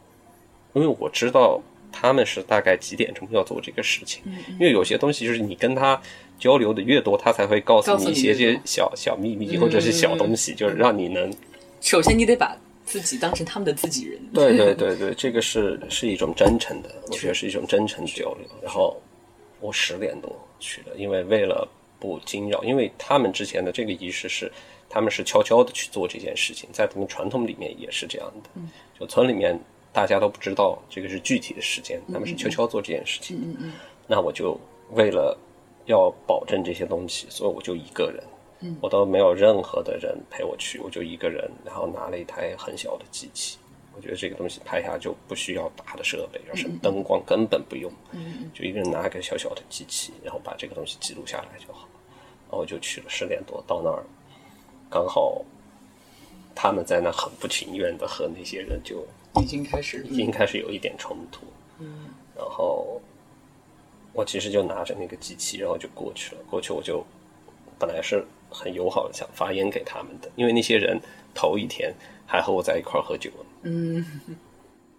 [0.74, 1.62] 因为我知道
[1.92, 4.24] 他们是大概几点钟要做这个事情，
[4.60, 6.02] 因为有些东西就是你跟他
[6.40, 11.34] 交流的越多，他才会告诉你一些些小小秘密或者是小东西，就是让你能，
[11.82, 12.56] 首先你得把。
[12.86, 18.48] 自己当成他们的自己人，对对对对，这个是是一种真诚的，我觉得是一种真诚的交流。
[18.62, 18.96] 然后
[19.60, 21.68] 我十点多去的，因为为了
[22.00, 24.52] 不惊扰，因为他们之前的这个仪式是，
[24.88, 28.62] 他们是悄悄的去做这件事情，在他们传统里面也是这样的。
[29.00, 29.60] 就村里面
[29.92, 33.38] 大家都不知道这个是具体的时间，他们是悄悄做这件事情。
[33.38, 33.74] 嗯嗯
[34.08, 34.60] 那我就
[34.92, 35.36] 为了
[35.86, 38.24] 要保证这些东西，所以我就一个人，
[38.60, 38.78] 嗯。
[38.82, 43.58] 我都没有任何的人陪我去，我就一个人，然后拿了一台很小的机器。
[43.96, 51.88] 我觉得这个东西拍下就不需要大的设备，而是灯光根本不用，嗯就一个人拿一个小小的机器，然后把这个东西记录下来就好。
[52.48, 54.04] 然后我就去了十点多到那儿，
[54.90, 55.42] 刚好
[56.54, 59.08] 他们在那很不情愿的和那些人就
[59.42, 61.46] 已经开始已经开始有一点冲突，
[61.80, 62.10] 嗯。
[62.36, 63.02] 然后
[64.12, 66.42] 我其实就拿着那个机器，然后就过去了。
[66.50, 67.02] 过去我就
[67.80, 71.00] 本来是很友好的想发言给他们的，因为那些人
[71.34, 71.94] 头一天
[72.26, 73.30] 还和我在一块儿喝酒。
[73.64, 74.06] 嗯。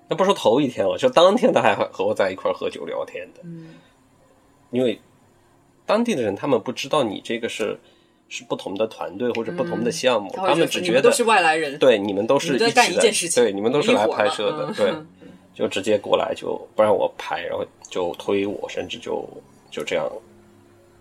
[0.08, 3.74] 那不说头一天了，就当天他还和我在一块儿喝酒聊天的，嗯。
[4.70, 5.00] 因为
[5.84, 7.78] 当地的人他们不知道你这个是
[8.28, 15.06] 是不同的团队或者不同的项目，嗯他们只觉得你们都是外来人，对你们都是你们在干起的一件事情对你们都是来拍摄的，对嗯，
[15.54, 19.26] 就直接过来就不让我拍，然后就推我，甚至就
[19.70, 20.08] 就这样。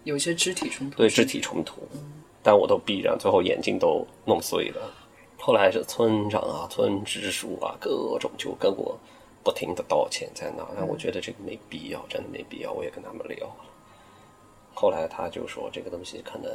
[0.04, 1.82] 有些肢体冲突，对肢体冲突，
[2.46, 4.94] 但我都闭上，最后眼镜都弄碎了。
[5.36, 8.96] 后来是村长啊、村支书啊，各种就跟我
[9.44, 13.66] 不停的道歉在那，但我觉得这个没必要，真的没必要，我也跟他们聊了。
[14.76, 16.52] 后来他就说这个东西可能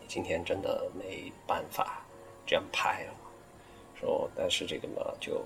[0.00, 2.02] 你今天真的没办法
[2.44, 3.12] 这样拍了，
[4.00, 5.40] 说但是这个嘛就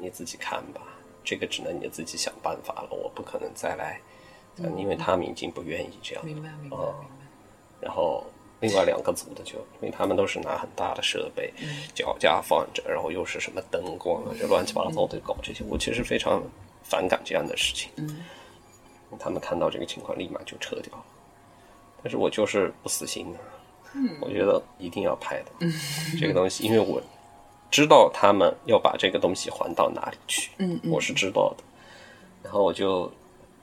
[0.00, 0.82] 你自己看吧，
[1.22, 4.00] 这个只能你自己想办法了，我不可能再来，
[4.76, 6.28] 因为他们已经不愿意这样了。
[6.28, 7.16] 明白明白哦明白，
[7.80, 8.24] 然后
[8.60, 11.52] 另外两个组的就，因为他们都是拿很大的设备，
[11.94, 16.42] 脚架放着，然后又是什么灯光啊，就乱七八糟的搞这些，我其实非常
[16.82, 17.90] 反感这样的事情。
[17.96, 18.24] 嗯
[19.18, 21.02] 他们看到这个情况，立马就撤掉了。
[22.02, 23.40] 但是我就是不死心啊，
[24.20, 25.66] 我觉得一定要拍的、
[26.20, 27.00] 这个东西，因为我
[27.70, 30.50] 知道他们要把这个东西还到哪里去，
[30.90, 31.64] 我是知道的。
[32.42, 33.10] 然后我就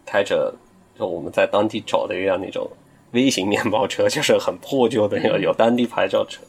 [0.03, 0.51] 开着，
[0.97, 2.67] 就我们在当地找的一辆那种
[3.15, 6.43] 微型面包车， 就是很破旧的那个有当地牌照车，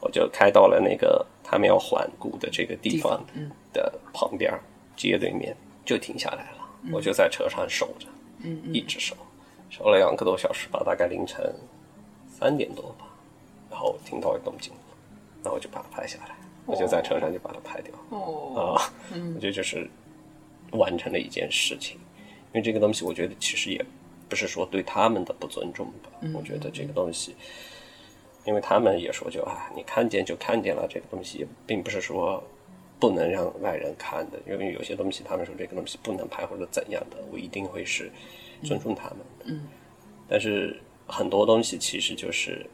[0.00, 4.60] 我就开到了那个他们要环顾的这个地方嗯的旁边儿
[4.96, 6.58] 街对面，就停下来了。
[6.92, 8.06] 我就在车上守着，
[8.72, 9.14] 一直守，
[9.68, 11.54] 守了两个多小时吧，大概凌晨
[12.26, 13.04] 三点多吧，
[13.70, 14.72] 然后听到有动静，
[15.42, 17.92] 那我就把它拍下来，我就在车上就把它拍掉。
[18.08, 18.92] 哦，啊，
[19.34, 19.86] 我觉得就是
[20.72, 21.98] 完成了一件事情，
[22.52, 23.84] 因为这个东西，我觉得其实也
[24.30, 26.10] 不是说对他们的不尊重吧。
[26.32, 27.34] 我觉得这个东西，
[28.46, 32.42] 因为他们也说就啊，你看见就看见了，这个东西也并不是说
[32.98, 38.10] 不能让外人看的，因为有些东西他们说这个东西不能拍或者怎样的，我一定会是
[38.62, 39.44] 尊重他们的。
[39.46, 39.66] 嗯
[40.28, 42.64] 但是很多东西其实就是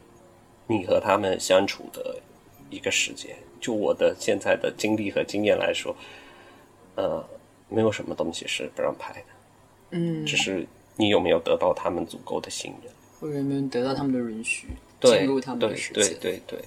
[0.67, 2.21] 你和他们相处的
[2.69, 3.35] 一个时间。
[3.59, 5.95] 就我的现在的经历和经验来说，
[6.93, 7.27] 呃，
[7.67, 9.27] 没有什么东西是不让拍的，
[9.89, 10.67] 嗯，只是
[10.97, 12.91] 你有没有得到他们足够的信任。
[13.19, 14.67] 或者有没有得到他们的允许，
[14.99, 16.13] 对进入他们对对的世界？
[16.19, 16.61] 对对，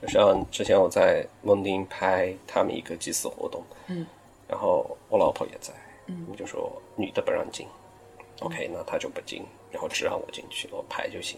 [0.00, 4.06] 就像之前我在蒙丁拍他们一个祭祀活动，嗯，
[4.46, 5.74] 然后我老婆也在，
[6.06, 7.66] 嗯，就说女的不让进
[8.38, 11.36] ，OK，那她就不进，然后只让我进去，我拍就行。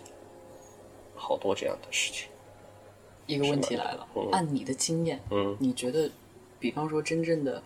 [1.14, 2.28] 好多这样的事情，
[3.24, 6.10] 一个问题来了，按你的经验，嗯，你觉得，
[6.58, 7.62] 比方说真正的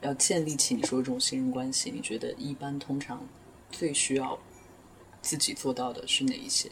[0.00, 3.24] 要建立起你说这种信任关系，你觉得一般通常
[3.74, 4.38] 最需要
[5.20, 6.70] 自己做到的是哪一些？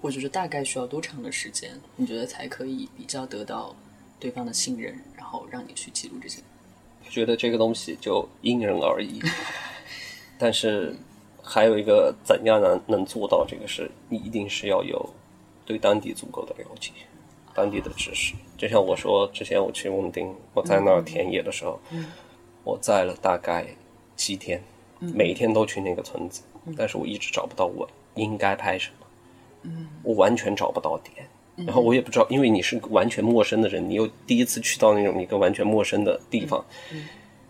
[0.00, 3.74] 或者是大概需要多长的时间，你觉得才可以比较得到
[4.18, 6.42] 对方的信任，然后让你去记录这些？
[7.04, 9.20] 我觉得这个东西就因人而异，
[10.38, 10.94] 但是
[11.40, 15.08] 还有一个怎样能能做到这个事，你一定是要有
[15.64, 16.90] 对当地足够的了解，
[17.54, 18.34] 当地的知识。
[18.58, 21.78] 就像我说，之前我去孟丁，我在那儿田野的时候，
[22.64, 23.66] 我在了大概
[24.16, 24.60] 七天，
[25.14, 26.42] 每天都去那个村子，
[26.76, 29.70] 但是我一直找不到我应该拍什么，
[30.02, 31.26] 我完全找不到点。
[31.54, 36.64] 然后我也不知道，因为你是完全陌生的人，你又第一次去到那种一个完全陌生的地方，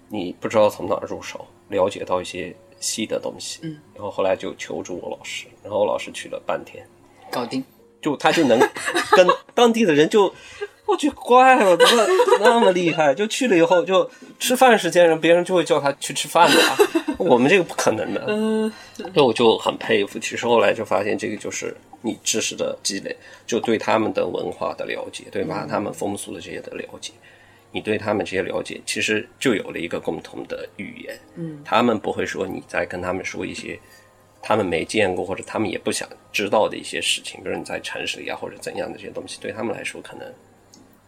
[0.09, 3.61] 你不知道从哪儿入手，了解到一些细的东西。
[3.63, 6.85] 嗯，然后后来就求助我老师，然后我老师去了半天，
[7.31, 7.63] 搞定。
[8.01, 8.59] 就他就能
[9.13, 10.35] 跟当地的人就，
[10.87, 12.07] 我去怪了，怎么
[12.41, 13.15] 那么厉害？
[13.15, 16.77] 就去了以后，就吃饭时间，人别人就会叫他去吃饭的、啊，
[17.19, 18.25] 我们这个不可能的。
[18.29, 18.71] 嗯，
[19.15, 20.19] 那我就很佩服。
[20.19, 23.17] 其实后来就发现，这个就是你知识的积累，
[23.47, 25.67] 就对他们的文化的了解，对吧？
[25.69, 27.13] 他们风俗的这些的了解，
[27.71, 31.19] 你对他们这些了解，其实就有了一个共同的语言。
[31.37, 33.79] 嗯，他们不会说你在跟他们说一些
[34.43, 40.27] 他们没见过或者他们也不想知道的一些事情，比如你在城市里啊或者怎样的这些东西，对他们来说可能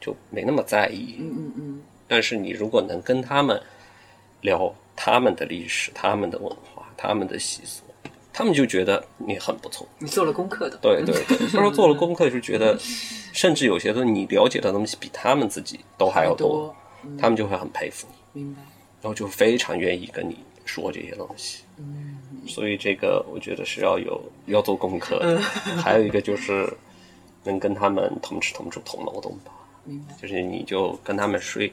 [0.05, 1.17] 就没那么在意。
[1.19, 1.83] 嗯嗯嗯。
[2.07, 3.61] 但是你如果能跟他们
[4.43, 7.83] 聊他们的历史、他们的文化、他们的习俗，
[8.33, 9.88] 他们就觉得你很不错。
[9.99, 10.77] 你做了功课的。
[10.83, 16.75] 对对对， 他说做了功课，就觉得甚至有些东西你了解的东西比他们自己都还要多，
[17.19, 18.43] 他们就会很佩服你。
[18.43, 18.61] 明白。
[19.01, 21.62] 然后就非常愿意跟你说这些东西。
[21.79, 22.19] 嗯。
[22.47, 25.40] 所以这个我觉得是要有要做功课的。
[25.81, 26.71] 还有一个就是
[27.43, 29.53] 能跟他们同吃同住同劳动吧。
[30.20, 31.73] 就是你就跟他们睡。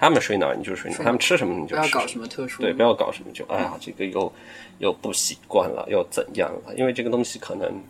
[0.00, 2.62] 他们睡哪儿你就睡哪儿，他们吃什么你就不要搞什么特殊。
[2.62, 4.32] 对，不要搞什么就哎呀，这个又
[4.78, 6.72] 又不习惯了，又怎样了？
[6.76, 7.82] 因为这个东西可能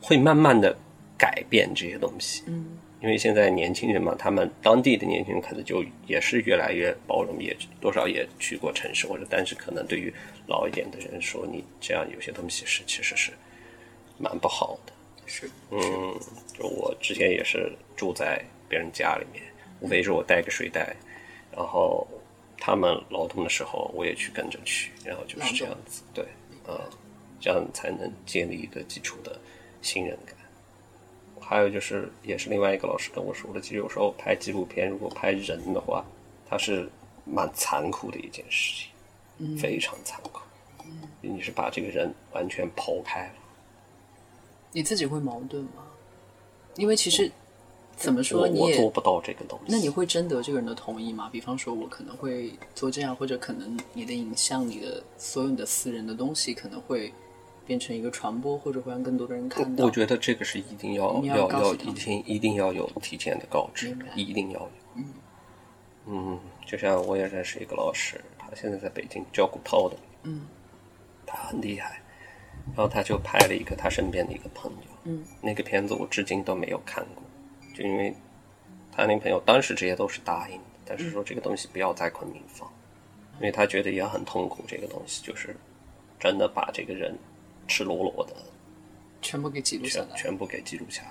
[0.00, 0.76] 会慢慢的
[1.18, 2.44] 改变这些东西。
[2.46, 10.14] 嗯，因为现在年轻人嘛，他们当地的年轻人可能就也是越来越包容，也多少也去过城市或者，但是可能对于
[10.46, 13.32] 老一点的人说，你这样有些东西是其实是
[14.18, 14.92] 蛮不好的。
[15.26, 15.80] 是，嗯，
[16.56, 19.42] 就我之前也是住在别人家里面，
[19.80, 20.94] 无非是我带个睡袋。
[21.56, 22.04] 然后
[22.58, 26.26] 他们劳动的时候，我也去跟着去，然后就是这样子，对，
[26.66, 26.76] 嗯，
[27.38, 29.38] 这样才能建立一个基础的
[29.82, 30.34] 信任感。
[31.40, 36.04] 还有就是，也是另外一个老师跟我说的，其实有时候拍纪录片，如果拍人的话，
[36.48, 36.88] 它是
[37.24, 38.90] 蛮残酷的一件事情，
[39.38, 40.40] 嗯，非常残酷，
[40.84, 43.34] 嗯，你是把这个人完全剖开了。
[44.72, 45.86] 你自己会矛盾吗？
[46.74, 47.30] 因为其实。
[47.96, 49.66] 怎么说你也做不到这个东西？
[49.68, 51.28] 那你会征得这个人的同意吗？
[51.32, 57.12] 比方说，我可能会做这样，或者可能你的影像、你的所有你的私人的东西，可能会
[57.66, 59.84] 变成一个传播，或者会让更多的人看到。
[59.84, 64.70] 我觉得这个是一定要要要一定一定要有提前的告知，一定要有。
[64.96, 65.04] 嗯
[66.06, 69.96] 嗯，就像我也认识一个老师，他现在在北京教骨头的。
[70.24, 70.42] 嗯，
[71.24, 72.02] 他很厉害，
[72.74, 74.88] 然后他就拍了一个他身边的一个朋友。
[75.04, 77.22] 嗯，那个片子我至今都没有看过。
[77.74, 78.14] 就因为
[78.92, 82.66] 他那朋友当时这些都是答应的，但是说这个东西不要在昆明放，
[83.38, 84.64] 因为他觉得也很痛苦。
[84.68, 85.56] 这个东西就是
[86.20, 87.18] 真的把这个人
[87.66, 88.32] 赤裸裸的
[89.20, 91.10] 全部给记录下来，全部给记录下来。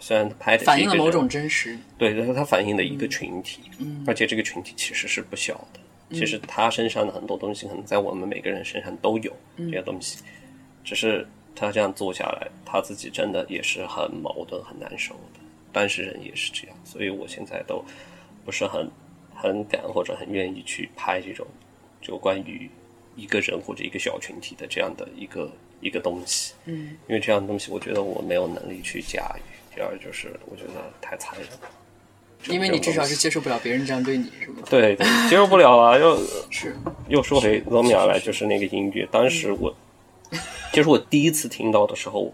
[0.00, 3.62] 虽然拍的反映了某种真实，对，但是他反映的一个群体，
[4.06, 5.80] 而且这个群体其实是不小的。
[6.10, 10.18] 其实他身上的很多东西，可能在我们每个人身上都有这些东西，
[10.82, 11.26] 只是。
[11.56, 15.40] 他这样做下来，他自己真的也是很矛盾、很难受的。
[15.72, 17.84] 当事人也是这样，所以我现在都
[18.44, 18.88] 不是很
[19.34, 21.46] 很敢或者很愿意去拍这种
[22.00, 22.70] 就关于
[23.16, 26.54] 一个人或者一个小群体的这样的一个一个东西。
[26.66, 29.74] 嗯，因为这样的东西，我觉得我没有能力去驾驭。
[29.74, 31.68] 第二就是我觉得太残忍了，
[32.48, 34.62] 因为你至少是接受不了别人这样对你，是吗？
[34.70, 34.96] 对，
[35.28, 35.98] 接受不了啊！
[35.98, 36.18] 又
[36.50, 36.74] 是
[37.08, 39.74] 又说回罗米亚来，就是那个音乐，当时我。
[40.76, 42.30] 就是我第一次听到的时候，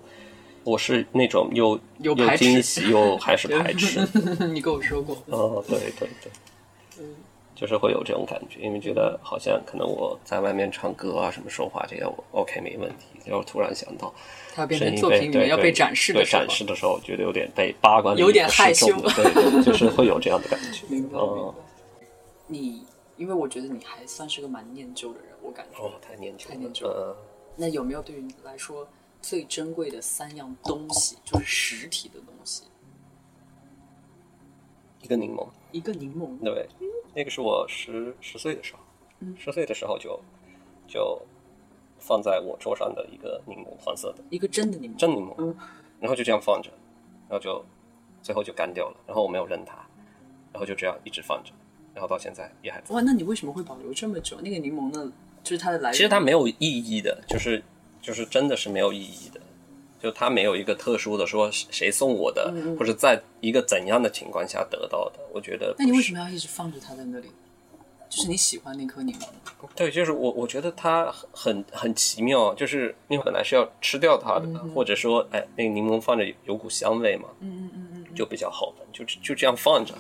[0.65, 4.01] 我是那种又又惊喜又还是排斥。
[4.53, 5.17] 你跟我说过。
[5.27, 6.33] 哦，对对对，
[6.99, 7.15] 嗯，
[7.55, 14.13] 就是会有这种感觉，因为觉得好像可能我在外面唱歌啊，什么说话这些我 OK 没问题，然后突然想到，
[14.53, 20.85] 它变成作品里面要被展示的时候，展示的时候，觉得有点被八卦，有点害羞，对对， 就是会有这样的感觉。
[20.89, 21.17] 明白。
[21.17, 21.55] 嗯，
[22.49, 22.83] 你
[23.17, 25.81] 因为我觉得你还算是个蛮念旧的人，我感觉。
[25.81, 26.89] 哦，太念旧，太念旧。
[26.89, 27.17] 了。
[27.57, 28.89] 那有没有对于你来说
[29.21, 32.65] 最珍贵的三样东西，就是实体的东西？
[35.01, 36.69] 一个柠檬，一个柠檬，对，
[37.15, 38.81] 那个是我十十岁的时候，
[39.37, 40.21] 十岁的时候就
[40.87, 41.21] 就
[41.99, 45.55] 放在我桌上的一个柠檬，黄色的，一个真的柠檬，真柠檬，
[46.01, 46.71] 然后就这样放着，
[47.29, 47.65] 然后就
[48.23, 49.75] 最后就干掉了，然后我没有扔它，
[50.53, 51.53] 然后就这样一直放着，
[51.93, 52.95] 然后到现在也还在。
[52.95, 54.41] 哇，那你为什么会保留这么久？
[54.41, 55.13] 那个柠檬呢？
[55.43, 57.63] 就是它的来源，其实它没有意义的，就是
[58.01, 59.41] 就是真的是没有意义的，
[60.01, 65.21] 就它没有一个特殊的说谁送我的，或者在一个怎样的情况下得到的。
[65.33, 67.29] 我觉得，那你为什么要一直放着它在那里？
[68.09, 69.27] 就是你喜欢那颗柠檬？
[69.75, 79.95] 对，就是我我觉得它很很奇妙，就是你本来是要吃掉它的，或者说哎那个柠檬放着有股香味嘛，嗯嗯嗯嗯，就比较好闻，就就这样放着，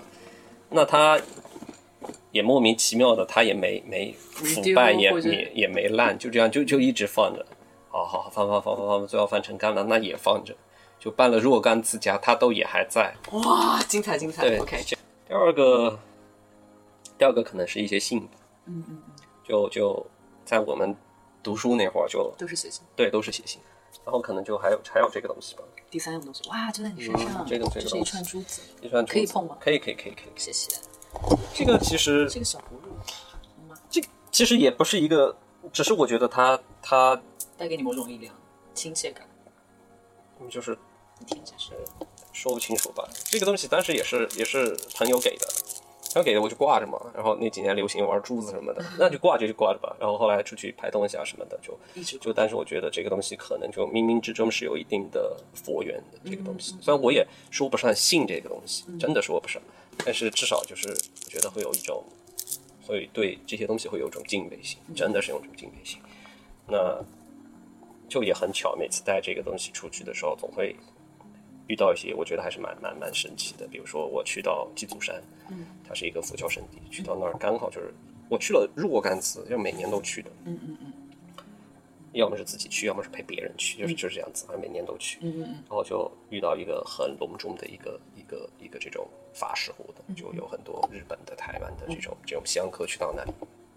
[0.71, 1.19] 那它。
[2.33, 7.47] 也莫名其妙的，它也没没腐败，也也也没烂，就这样就就一直放着。
[7.89, 10.57] 好好放放放放放，最后翻成干了，那也放着，
[10.99, 13.15] 就办了若干次家，它都也还在。
[13.33, 14.49] 哇，精彩精彩！
[14.49, 14.83] 对，OK。
[15.29, 15.99] 第二个，
[17.19, 18.29] 第二个可能是一些信吧。
[18.65, 19.13] 嗯嗯嗯。
[19.47, 20.07] 就就
[20.47, 20.97] 在我们
[21.43, 22.83] 读书那会儿，就都是写信。
[22.97, 23.61] 对，都是写信。
[24.07, 25.63] 然后可能就还有还有这个东西吧。
[25.91, 27.45] 第三样东西，哇，就在你身上。
[27.47, 28.63] 这个这个是一串珠子。
[28.81, 29.59] 一串可以碰吗？
[29.61, 30.33] 可以可以可以可以。
[30.35, 30.75] 谢谢。
[31.55, 34.01] 这个其实，这个小葫芦，这
[34.31, 35.37] 其实也不是一个，
[35.73, 37.21] 只是我觉得它它
[37.57, 38.35] 带给你某种力量、
[38.75, 39.27] 亲切感。
[40.51, 40.77] 就是
[41.27, 41.73] 听起是
[42.33, 43.09] 说不清楚吧？
[43.27, 45.47] 这个东西当时也是也是朋友给的。
[46.13, 49.97] 朋友给的我就挂着嘛，然后那几年流行玩珠子什么的， 那就挂着就挂着吧。
[49.99, 51.79] 然后后来出去拍东西啊什么的，就
[52.19, 56.77] 就，但是我觉得这个东西可能就冥冥之中是有一定的佛缘的这个东西。
[56.83, 59.63] 虽然我也说不上信这个东西，真的说不上，
[59.99, 62.05] 但是至少就是我觉得会有一种，
[62.87, 65.99] 会对这些东西会有一种敬畏心，真的是有种敬畏心。
[66.69, 67.03] 那
[68.09, 70.77] 就也很巧，每次带这个东西出去的时候，总会。
[71.69, 77.95] 遇到一些我觉得还是蛮蛮蛮神奇的，比如说我去到鸡足山，嗯，它是一个佛教圣地，去到那儿刚好就是
[78.29, 80.93] 我去了若干次，就每年都去的，嗯嗯嗯，
[82.13, 93.33] 要么是自己去，要么是陪别人去，就是就是这样子，反正每年都去，嗯嗯嗯，然后就遇到一个很隆重的一个一个一个这种法事活动，就有很多日本的、台湾的这种这种香客去到那里，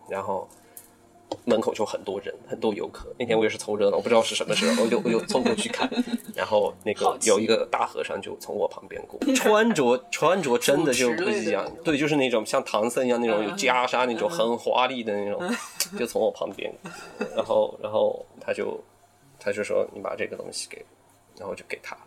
[0.09, 0.47] 然后。
[1.43, 3.11] 门口就很多人，很多游客。
[3.17, 5.89] 那天我也是凑热闹，我不知道是什么时候，我就我就凑过去看。
[6.35, 15.41] 然后那个有一个大和尚就从我旁边过， 穿着穿着真的就不一样，对，就是那种像唐僧一样那种有袈裟那种很华丽的那种，
[15.97, 16.73] 就从我旁边。
[17.35, 18.81] 然后然后他就
[19.39, 20.85] 他就说你把这个东西给，
[21.37, 21.97] 然后就给他，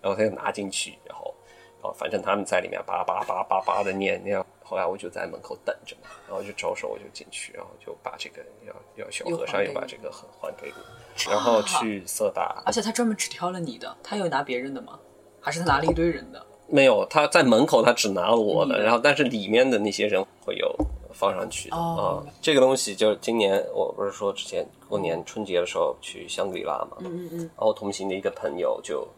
[0.00, 1.34] 然后他就拿进去，然后
[1.80, 4.44] 然后反正他们在里面叭叭叭叭叭的念那样。
[4.68, 14.98] 后来我就在门口等着嘛，然后就招手，我就进去，然后就把这个要要小和尚又把这个还还给我，然后去色达，而且他专门只挑了你的，他有拿别人的吗？
[15.40, 16.44] 还是他拿了一堆人的？
[16.66, 20.76] 没有，他在门口他只拿了我的，然后但是里面的那些人会有
[21.18, 22.22] 放上去的啊。
[22.42, 29.08] 这个东西就是今年我不是说之前过年春节的时候去香格里拉嘛，嗯嗯嗯，然后同行的一个朋友就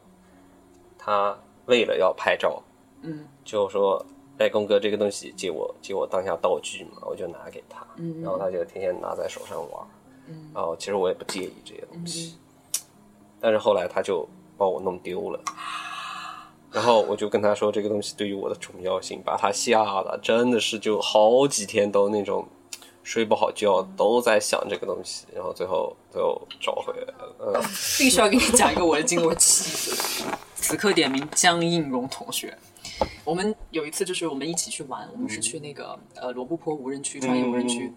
[0.96, 1.36] 他
[1.66, 2.62] 为了要拍照，
[3.02, 4.04] 嗯，就说。
[4.38, 7.84] 哎，工哥，这个东西借我借我当下道具嘛，我就拿给他，
[8.22, 9.84] 然后他就天天拿在手上玩，
[10.54, 12.38] 然后其实我也不介意这些东西，
[13.40, 14.24] 但是后来他就
[14.56, 15.40] 把我弄丢了，
[16.70, 22.46] 然后我就跟他说这个东西对于我的重要性，把他吓了，真的是就好几天都那种
[23.02, 27.14] 睡不好觉，都在想这个东西，然后最后最后找回来
[27.46, 27.62] 了。
[27.98, 29.94] 必须要给你讲一个我的经过，气
[30.54, 32.56] 此刻点名江映蓉同学。
[33.24, 37.92] 我们有一次就是我们一起去玩，我们是去那个呃罗布泊无人区，专业无人区。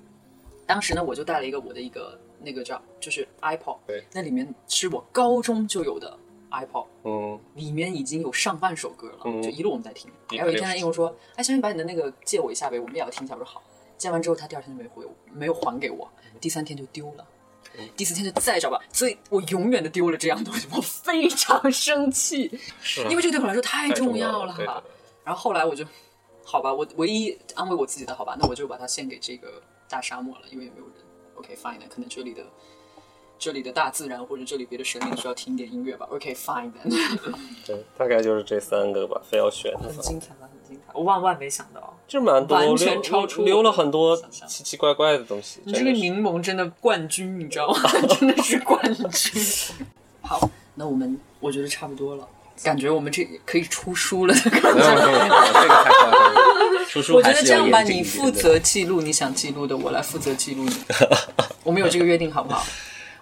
[0.66, 6.18] 当时呢，我就带了一个我的一个那个叫就是 iPod，对，那里面是我高中就有的
[6.52, 10.12] iPod，嗯，里面已经有上万首歌了，就一路我们在听。
[10.30, 13.64] 然后有一天，他应我说：“哎，小雨，把你的那个借我一下呗，我们也要听一下。”我说：“好。”
[13.98, 17.28] 借完之后，他第二天就没回我，没有还给我，第三天就丢了，
[17.96, 18.80] 第四天就再找吧。
[18.92, 22.50] 所以我永远的丢了这样东西，我非常生气，
[23.12, 24.84] 因为这个对我来说太重要了。
[25.24, 25.86] 然后后来我就，
[26.44, 30.96] 好吧，我唯一安慰我自己的好吧，那我就把它献给这个大沙漠了，因为也没有人。
[31.36, 32.44] OK，fine，可能这里的
[33.42, 36.08] 这里的大自然或者这里别的神灵需要听一点音乐吧。
[36.12, 36.72] OK，fine。
[37.66, 39.76] 对，大概就是这三个吧，非要选。
[39.80, 44.16] 很精彩很精彩，我万万没想到，就蛮多，完全超出留了很多
[44.46, 45.60] 奇奇怪怪的东西。
[45.64, 47.80] 你这个柠檬真的冠军，你知道吗？
[48.20, 49.44] 真的是冠军。
[50.22, 52.28] 好，那我们我觉得差不多了。
[52.62, 54.70] 感觉我们这可以出书了的感觉。
[54.72, 56.86] 这个太夸张了。
[56.88, 60.76] 出书我觉得这样吧，你负责记录你想记录的，我来负责记录你。
[61.64, 62.64] 我们有这个约定好不好？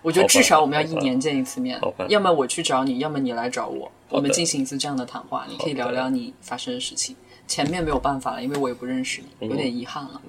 [0.01, 5.45] 我觉得至少我们要一年见一次面，要么我去找你，要么你来找我，我们进行一次这样的谈话。
[5.49, 7.15] 你可以聊聊你发生的事情。
[7.47, 10.21] 前面没有办法了，因为我也不认识你，有点遗憾了。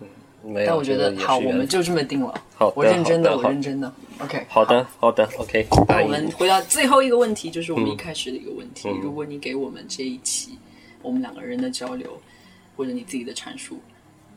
[0.67, 2.33] 但我觉得好，我们就这么定了。
[2.55, 3.93] 好，我认真的，我认真的。
[4.21, 5.67] OK，好的，好的，OK。
[5.87, 8.89] 那我们回到最后一个问题，就是我们一开始的一个问题。
[9.03, 10.59] 如果你给我们这一期
[11.03, 12.19] 我们两个人的交流，
[12.75, 13.79] 或者你自己的阐述，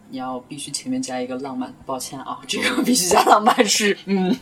[0.10, 1.74] 你要必须前面加一个浪漫。
[1.86, 4.36] 抱歉啊，这个必须加浪漫是嗯，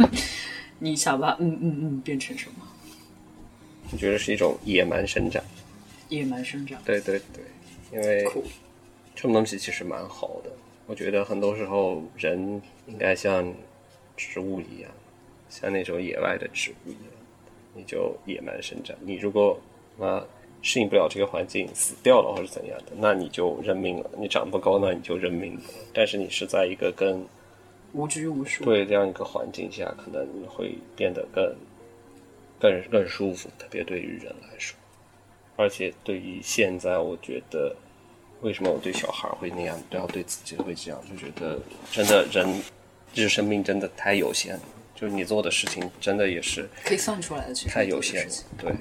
[0.83, 2.67] 你想把嗯嗯嗯变成什么？
[3.91, 5.43] 我觉得是一种野蛮生长。
[6.09, 6.81] 野蛮生长。
[6.83, 7.43] 对对对，
[7.93, 8.23] 因为
[9.13, 10.49] 这种东西其实蛮好的。
[10.87, 13.53] 我觉得很多时候人应该像
[14.17, 14.89] 植物一样，
[15.49, 17.13] 像那种野外的植物一样，
[17.75, 18.97] 你就野蛮生长。
[19.01, 19.59] 你如果
[19.99, 20.25] 啊
[20.63, 24.09] 适应不了这个环境，死掉了或者怎样的，那你就认命了。
[24.17, 25.61] 你长不高，那你就认命了。
[25.93, 27.23] 但是你是在一个更
[27.93, 31.55] 无拘无束对这样一个环境下，可能会变得更
[32.59, 33.49] 更更舒服。
[33.57, 34.77] 特别对于人来说，
[35.55, 37.75] 而且对于现在，我觉得。
[38.41, 40.99] 为什么我对小孩会那样，不要对自己会这样？
[41.07, 41.59] 就觉得
[41.91, 42.59] 真的人，
[43.13, 44.61] 这生命真的太有限了。
[44.95, 48.33] 就是你做的事情，真的也是可以算出来的，太有限了。
[48.57, 48.73] 对，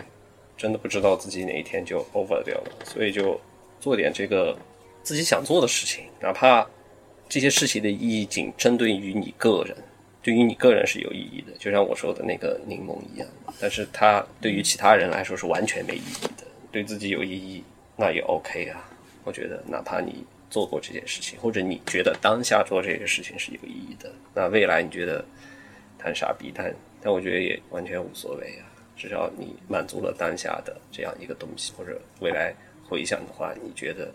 [0.57, 2.73] 真的不知道自己哪一天就 over 掉了。
[2.87, 3.39] 所以就
[3.81, 4.57] 做点这个
[5.03, 6.67] 自己想做的事情，哪怕
[7.31, 9.77] 这些事情的意义仅针对于你个人，
[10.21, 13.29] 对于你个人是有意义的，就像我说的那个柠檬一样。
[13.61, 16.45] 但是它对于其他人来说是完全没意义的。
[16.73, 17.63] 对自己有意义，
[17.97, 18.85] 那也 OK 啊。
[19.23, 25.25] 我觉得，哪怕你做过这件事情，或者你觉得当下做这个事情是有意义的，那未来你觉得
[25.99, 28.67] 谈傻逼，但但我觉得也完全无所谓啊。
[28.97, 32.53] 只要你满足了当下的这样一个东西，或者未来
[32.89, 34.13] 回想的话，你觉得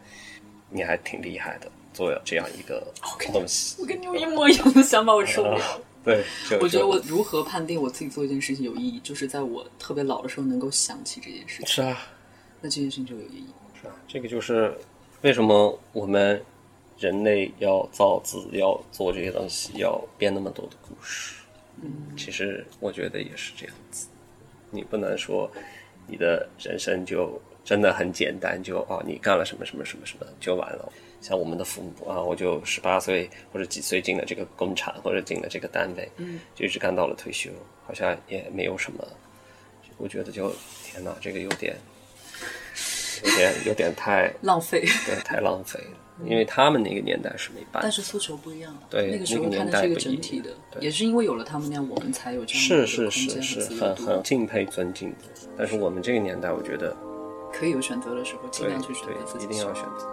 [0.70, 2.86] 你还挺厉害的，做这样一个
[3.34, 3.82] 东西。
[3.82, 5.82] 我跟你有一模一样的想法，我受不了。
[6.06, 6.24] 对，
[6.62, 11.68] 我觉得我如何判定我自己做一件事情有意义，就是在我特别老的时候能够想起这件事情。
[11.68, 11.98] 是啊，
[12.62, 13.48] 那这件事情就有意义。
[13.82, 14.72] 是啊，这个就是
[15.24, 16.40] 为什么我们
[17.00, 21.42] 人类要造字，要做这些东西，要编那么多的故事。
[21.82, 24.08] 嗯，其实我觉得也是这样子。
[24.70, 25.50] 你不能说
[26.06, 30.94] 你的人生就真的很简单，就哦，你干了什么什么什么什么就完了。
[31.26, 37.50] 像我们的父母啊，我就十八岁或者几岁进了这个工厂，或者进了这个单位，嗯，就一直干到了退休，
[37.84, 39.04] 好像也没有什么。
[39.98, 40.54] 我觉得就
[40.84, 41.76] 天哪，这个有点，
[43.24, 45.98] 有点有点太 浪费，对，太浪费了。
[46.26, 48.78] 因为他们那个年代是没办法，但是诉求不一样。
[48.90, 50.50] 对，那个时候看的是一个整体的，
[50.80, 55.26] 也是因为有了他们那样，我们才有这样是是是是很很敬佩尊敬的。
[55.58, 56.96] 但是我们这个年代，我觉得
[57.52, 60.08] 可以有选择的时候，尽量去选择自己，一定要选择。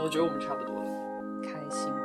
[0.00, 0.90] 我觉得我们差不多了。
[1.42, 1.97] 开心。